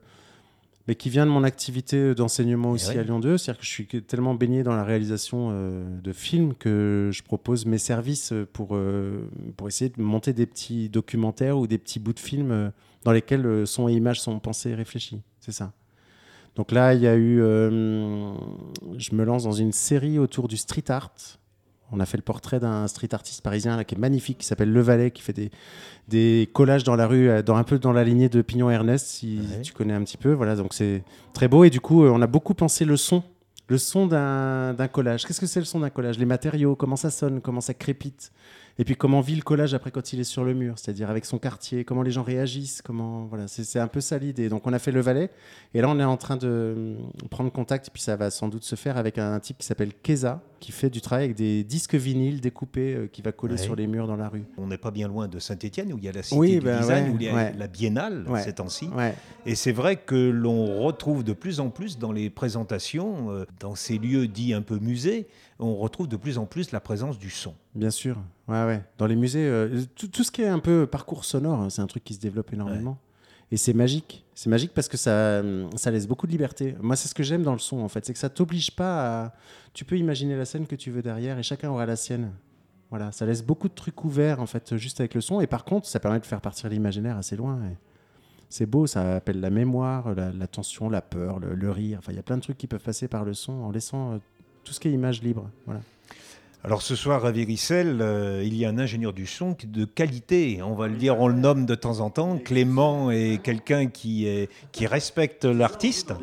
mais 0.87 0.95
qui 0.95 1.09
vient 1.09 1.25
de 1.25 1.31
mon 1.31 1.43
activité 1.43 2.15
d'enseignement 2.15 2.71
aussi 2.71 2.97
à 2.97 3.03
Lyon 3.03 3.19
2. 3.19 3.37
C'est-à-dire 3.37 3.59
que 3.59 3.65
je 3.65 3.71
suis 3.71 3.87
tellement 3.87 4.33
baigné 4.33 4.63
dans 4.63 4.75
la 4.75 4.83
réalisation 4.83 5.49
euh, 5.51 5.99
de 6.01 6.13
films 6.13 6.53
que 6.55 7.09
je 7.13 7.21
propose 7.23 7.65
mes 7.65 7.77
services 7.77 8.33
pour, 8.53 8.69
euh, 8.75 9.29
pour 9.57 9.67
essayer 9.67 9.89
de 9.89 10.01
monter 10.01 10.33
des 10.33 10.45
petits 10.45 10.89
documentaires 10.89 11.57
ou 11.57 11.67
des 11.67 11.77
petits 11.77 11.99
bouts 11.99 12.13
de 12.13 12.19
films 12.19 12.51
euh, 12.51 12.69
dans 13.03 13.11
lesquels 13.11 13.45
euh, 13.45 13.65
son 13.65 13.87
et 13.89 13.93
images 13.93 14.19
sont 14.21 14.39
pensés 14.39 14.71
et 14.71 14.75
réfléchis. 14.75 15.21
C'est 15.39 15.51
ça. 15.51 15.71
Donc 16.55 16.71
là, 16.71 16.93
il 16.93 17.01
y 17.01 17.07
a 17.07 17.15
eu. 17.15 17.41
euh, 17.41 18.33
je 18.97 19.15
me 19.15 19.23
lance 19.23 19.43
dans 19.43 19.51
une 19.53 19.71
série 19.71 20.19
autour 20.19 20.47
du 20.47 20.57
street 20.57 20.89
art. 20.89 21.13
On 21.91 21.99
a 21.99 22.05
fait 22.05 22.17
le 22.17 22.23
portrait 22.23 22.59
d'un 22.59 22.87
street 22.87 23.09
artiste 23.13 23.41
parisien 23.41 23.75
là, 23.77 23.83
qui 23.83 23.95
est 23.95 23.97
magnifique, 23.97 24.37
qui 24.37 24.45
s'appelle 24.45 24.71
Le 24.71 24.81
Valet, 24.81 25.11
qui 25.11 25.21
fait 25.21 25.33
des, 25.33 25.51
des 26.07 26.49
collages 26.53 26.83
dans 26.83 26.95
la 26.95 27.05
rue, 27.07 27.29
euh, 27.29 27.41
dans, 27.41 27.55
un 27.57 27.63
peu 27.63 27.79
dans 27.79 27.91
la 27.91 28.03
lignée 28.03 28.29
de 28.29 28.41
Pignon 28.41 28.69
Ernest, 28.69 29.07
si 29.07 29.39
Ouais. 29.39 29.61
tu 29.61 29.73
connais 29.73 29.93
un 29.93 30.03
petit 30.03 30.17
peu. 30.17 30.31
Voilà, 30.31 30.55
donc 30.55 30.73
c'est 30.73 31.03
très 31.33 31.47
beau. 31.47 31.63
Et 31.63 31.69
du 31.69 31.81
coup, 31.81 32.03
euh, 32.03 32.09
on 32.13 32.21
a 32.21 32.27
beaucoup 32.27 32.53
pensé 32.53 32.85
le 32.85 32.95
son. 32.97 33.23
Le 33.67 33.77
son 33.77 34.05
d'un 34.07 34.73
d'un 34.73 34.87
collage. 34.89 35.25
Qu'est-ce 35.25 35.39
que 35.39 35.45
c'est 35.45 35.59
le 35.61 35.65
son 35.65 35.79
d'un 35.79 35.89
collage? 35.89 36.17
Les 36.19 36.25
matériaux, 36.25 36.75
comment 36.75 36.97
ça 36.97 37.09
sonne, 37.09 37.39
comment 37.39 37.61
ça 37.61 37.73
crépite? 37.73 38.31
Et 38.81 38.83
puis 38.83 38.95
comment 38.95 39.21
vit 39.21 39.35
le 39.35 39.43
collage 39.43 39.75
après 39.75 39.91
quand 39.91 40.11
il 40.11 40.19
est 40.19 40.23
sur 40.23 40.43
le 40.43 40.55
mur, 40.55 40.73
c'est-à-dire 40.79 41.11
avec 41.11 41.25
son 41.25 41.37
quartier, 41.37 41.85
comment 41.85 42.01
les 42.01 42.09
gens 42.09 42.23
réagissent, 42.23 42.81
comment 42.81 43.25
voilà, 43.25 43.47
c'est 43.47 43.77
un 43.77 43.87
peu 43.87 44.01
ça 44.01 44.17
l'idée. 44.17 44.49
Donc 44.49 44.65
on 44.65 44.73
a 44.73 44.79
fait 44.79 44.91
le 44.91 45.01
valet 45.01 45.29
et 45.75 45.81
là 45.81 45.87
on 45.87 45.99
est 45.99 46.03
en 46.03 46.17
train 46.17 46.35
de 46.35 46.47
euh, 46.47 46.95
prendre 47.29 47.51
contact 47.51 47.89
et 47.89 47.91
puis 47.91 48.01
ça 48.01 48.15
va 48.15 48.31
sans 48.31 48.47
doute 48.47 48.63
se 48.63 48.73
faire 48.73 48.97
avec 48.97 49.19
un 49.19 49.39
type 49.39 49.59
qui 49.59 49.67
s'appelle 49.67 49.91
Keza 50.01 50.41
qui 50.59 50.71
fait 50.71 50.89
du 50.89 50.99
travail 50.99 51.25
avec 51.25 51.37
des 51.37 51.63
disques 51.63 51.93
vinyles 51.93 52.41
découpés 52.41 52.95
euh, 52.95 53.07
qui 53.07 53.21
va 53.21 53.31
coller 53.31 53.51
Ouais. 53.53 53.57
sur 53.59 53.75
les 53.75 53.85
murs 53.85 54.07
dans 54.07 54.15
la 54.15 54.29
rue. 54.29 54.45
On 54.57 54.67
n'est 54.67 54.77
pas 54.79 54.91
bien 54.91 55.07
loin 55.07 55.27
de 55.27 55.37
Saint-Étienne 55.37 55.93
où 55.93 55.97
il 55.99 56.03
y 56.05 56.09
a 56.09 56.11
la 56.11 56.23
cité 56.23 56.37
Oui, 56.39 56.53
du 56.53 56.61
ben 56.61 56.79
design, 56.79 57.03
ouais, 57.05 57.11
où 57.11 57.15
il 57.17 57.23
y 57.23 57.29
a 57.29 57.35
ouais. 57.35 57.53
la 57.57 57.67
biennale 57.67 58.25
ces 58.43 58.53
temps-ci. 58.53 58.89
Et 59.45 59.53
c'est 59.53 59.71
vrai 59.73 59.97
que 59.97 60.15
l'on 60.15 60.81
retrouve 60.83 61.23
de 61.23 61.33
plus 61.33 61.59
en 61.59 61.69
plus 61.69 61.99
dans 61.99 62.11
les 62.11 62.29
présentations, 62.29 63.31
euh, 63.31 63.45
dans 63.59 63.75
ces 63.75 63.97
lieux 63.97 64.27
dits 64.27 64.53
un 64.53 64.61
peu 64.61 64.79
musées, 64.79 65.27
on 65.61 65.75
retrouve 65.75 66.07
de 66.07 66.17
plus 66.17 66.37
en 66.37 66.45
plus 66.45 66.71
la 66.71 66.79
présence 66.79 67.17
du 67.19 67.29
son. 67.29 67.53
Bien 67.75 67.91
sûr, 67.91 68.17
ouais, 68.47 68.65
ouais. 68.65 68.83
Dans 68.97 69.05
les 69.05 69.15
musées, 69.15 69.45
euh, 69.45 69.83
tout, 69.95 70.07
tout 70.07 70.23
ce 70.23 70.31
qui 70.31 70.41
est 70.41 70.47
un 70.47 70.59
peu 70.59 70.87
parcours 70.87 71.23
sonore, 71.23 71.59
hein, 71.61 71.69
c'est 71.69 71.81
un 71.81 71.87
truc 71.87 72.03
qui 72.03 72.13
se 72.13 72.19
développe 72.19 72.51
énormément. 72.51 72.97
Et 73.51 73.57
c'est 73.57 73.73
magique. 73.73 74.25
C'est 74.33 74.49
magique 74.49 74.73
parce 74.73 74.87
que 74.87 74.95
ça, 74.95 75.43
ça 75.75 75.91
laisse 75.91 76.07
beaucoup 76.07 76.25
de 76.25 76.31
liberté. 76.31 76.75
Moi, 76.81 76.95
c'est 76.95 77.09
ce 77.09 77.13
que 77.13 77.21
j'aime 77.21 77.43
dans 77.43 77.51
le 77.51 77.59
son, 77.59 77.79
en 77.79 77.89
fait. 77.89 78.05
C'est 78.05 78.13
que 78.13 78.19
ça 78.19 78.29
t'oblige 78.29 78.71
pas 78.71 79.25
à. 79.25 79.33
Tu 79.73 79.83
peux 79.83 79.97
imaginer 79.97 80.37
la 80.37 80.45
scène 80.45 80.65
que 80.65 80.75
tu 80.75 80.89
veux 80.89 81.01
derrière 81.01 81.37
et 81.37 81.43
chacun 81.43 81.69
aura 81.69 81.85
la 81.85 81.97
sienne. 81.97 82.31
Voilà, 82.89 83.11
ça 83.11 83.25
laisse 83.25 83.43
beaucoup 83.43 83.67
de 83.67 83.73
trucs 83.73 84.03
ouverts, 84.05 84.39
en 84.39 84.45
fait, 84.45 84.77
juste 84.77 85.01
avec 85.01 85.15
le 85.15 85.21
son. 85.21 85.41
Et 85.41 85.47
par 85.47 85.65
contre, 85.65 85.85
ça 85.87 85.99
permet 85.99 86.19
de 86.19 86.25
faire 86.25 86.39
partir 86.41 86.69
l'imaginaire 86.69 87.17
assez 87.17 87.35
loin. 87.35 87.59
et 87.65 87.75
C'est 88.49 88.65
beau, 88.65 88.87
ça 88.87 89.17
appelle 89.17 89.41
la 89.41 89.49
mémoire, 89.49 90.15
la, 90.15 90.31
la 90.31 90.47
tension, 90.47 90.89
la 90.89 91.01
peur, 91.01 91.39
le, 91.39 91.53
le 91.53 91.71
rire. 91.71 91.99
Enfin, 91.99 92.13
il 92.13 92.15
y 92.15 92.19
a 92.19 92.23
plein 92.23 92.37
de 92.37 92.41
trucs 92.41 92.57
qui 92.57 92.67
peuvent 92.67 92.83
passer 92.83 93.09
par 93.09 93.25
le 93.25 93.33
son 93.33 93.51
en 93.51 93.71
laissant 93.71 94.13
euh, 94.13 94.17
tout 94.63 94.73
ce 94.73 94.79
qui 94.79 94.87
est 94.87 94.91
image 94.91 95.21
libre. 95.21 95.49
Voilà. 95.65 95.81
Alors 96.63 96.83
ce 96.83 96.95
soir 96.95 97.25
à 97.25 97.31
Véricelle, 97.31 97.97
euh, 98.01 98.43
il 98.45 98.55
y 98.55 98.65
a 98.65 98.69
un 98.69 98.77
ingénieur 98.77 99.13
du 99.13 99.25
son 99.25 99.55
qui- 99.55 99.65
de 99.65 99.83
qualité, 99.83 100.61
on 100.61 100.75
va 100.75 100.87
le 100.87 100.95
dire, 100.95 101.19
on 101.19 101.27
le 101.27 101.33
nomme 101.33 101.65
de 101.65 101.73
temps 101.73 102.01
en 102.01 102.11
temps. 102.11 102.37
Clément 102.37 103.09
est 103.09 103.41
quelqu'un 103.41 103.87
qui, 103.87 104.27
est- 104.27 104.47
qui 104.71 104.85
respecte 104.85 105.45
l'artiste. 105.45 106.13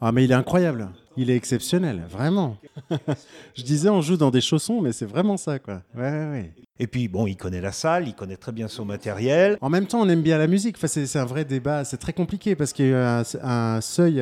Ah, 0.00 0.10
mais 0.10 0.24
il 0.24 0.30
est 0.30 0.34
incroyable. 0.34 0.88
Il 1.18 1.30
est 1.30 1.36
exceptionnel, 1.36 2.02
vraiment. 2.10 2.56
je 3.54 3.62
disais, 3.62 3.88
on 3.90 4.00
joue 4.00 4.16
dans 4.16 4.30
des 4.30 4.40
chaussons, 4.40 4.80
mais 4.80 4.92
c'est 4.92 5.04
vraiment 5.06 5.36
ça, 5.36 5.58
quoi. 5.58 5.82
Ouais, 5.94 6.10
ouais, 6.10 6.30
ouais. 6.30 6.50
Et 6.80 6.86
puis 6.88 7.06
bon, 7.06 7.26
il 7.26 7.36
connaît 7.36 7.60
la 7.60 7.70
salle, 7.70 8.08
il 8.08 8.14
connaît 8.14 8.36
très 8.38 8.50
bien 8.52 8.66
son 8.68 8.84
matériel. 8.86 9.58
En 9.60 9.68
même 9.68 9.86
temps, 9.86 10.00
on 10.00 10.08
aime 10.08 10.22
bien 10.22 10.38
la 10.38 10.46
musique. 10.48 10.76
Enfin, 10.76 10.88
c'est 10.88 11.18
un 11.18 11.24
vrai 11.26 11.44
débat. 11.44 11.84
C'est 11.84 11.98
très 11.98 12.12
compliqué 12.14 12.56
parce 12.56 12.72
qu'il 12.72 12.88
y 12.88 12.94
a 12.94 13.20
un, 13.20 13.24
un 13.76 13.80
seuil 13.80 14.20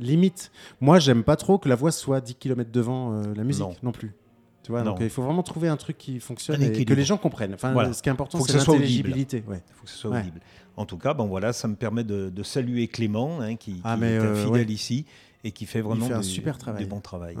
limite. 0.00 0.50
Moi, 0.80 0.98
j'aime 0.98 1.22
pas 1.24 1.36
trop 1.36 1.58
que 1.58 1.68
la 1.68 1.74
voix 1.76 1.92
soit 1.92 2.20
10 2.20 2.34
km 2.36 2.70
devant 2.70 3.12
euh, 3.14 3.22
la 3.34 3.44
musique 3.44 3.62
non, 3.62 3.74
Non. 3.82 3.92
plus. 3.92 4.14
Tu 4.62 4.72
vois, 4.72 4.82
donc 4.82 4.98
il 5.00 5.10
faut 5.10 5.22
vraiment 5.22 5.44
trouver 5.44 5.68
un 5.68 5.76
truc 5.76 5.96
qui 5.96 6.18
fonctionne 6.18 6.60
et 6.60 6.84
que 6.84 6.92
les 6.94 7.04
gens 7.04 7.18
comprennent. 7.18 7.54
Enfin, 7.54 7.72
Voilà. 7.72 7.92
ce 7.92 8.02
qui 8.02 8.08
est 8.08 8.12
important, 8.12 8.40
c'est 8.40 8.54
l'intelligibilité. 8.56 9.44
Ouais. 9.46 9.62
Il 9.68 9.74
faut 9.74 9.84
que 9.84 9.90
ce 9.90 9.96
soit 9.96 10.10
Ouais. 10.10 10.20
audible. 10.20 10.40
En 10.76 10.84
tout 10.86 10.98
cas, 10.98 11.14
bon 11.14 11.26
voilà, 11.26 11.52
ça 11.52 11.68
me 11.68 11.76
permet 11.76 12.02
de, 12.04 12.30
de 12.30 12.42
saluer 12.42 12.88
Clément, 12.88 13.40
hein, 13.40 13.54
qui, 13.56 13.80
Ah, 13.84 13.96
qui 13.96 14.02
est 14.04 14.06
euh, 14.18 14.34
fidèle 14.44 14.66
ouais. 14.66 14.72
ici 14.72 15.06
et 15.44 15.52
qui 15.52 15.66
fait 15.66 15.80
vraiment 15.82 16.06
fait 16.06 16.14
un 16.14 16.20
du, 16.20 16.26
super 16.26 16.58
travail. 16.58 16.82
du 16.82 16.88
bon 16.90 17.00
travail. 17.00 17.36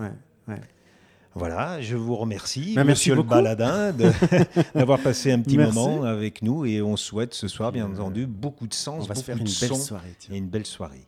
Voilà, 1.34 1.82
je 1.82 1.96
vous 1.96 2.16
remercie, 2.16 2.72
Bah, 2.74 2.84
merci 2.84 3.10
Monsieur 3.10 3.14
le 3.16 3.22
beaucoup. 3.22 3.34
Baladin, 3.34 3.92
d'avoir 4.74 4.98
passé 5.00 5.30
un 5.32 5.40
petit 5.42 5.58
Merci. 5.58 5.74
moment 5.74 6.02
avec 6.04 6.40
nous 6.40 6.64
et 6.64 6.80
on 6.80 6.96
souhaite 6.96 7.34
ce 7.34 7.46
soir, 7.46 7.72
bien 7.72 7.86
Euh, 7.86 7.92
entendu, 7.92 8.26
beaucoup 8.26 8.66
de 8.66 8.72
sens, 8.72 9.02
On 9.04 9.06
va 9.06 9.14
se 9.14 9.20
beaucoup 9.20 9.26
faire 9.26 9.34
de 9.36 9.40
une 9.40 9.46
belle 9.46 9.68
son 9.68 9.74
soirée. 9.74 10.14
et 10.32 10.36
une 10.38 10.48
belle 10.48 10.64
soirée. 10.64 11.04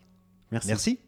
Merci. 0.53 0.69
Merci. 0.69 0.99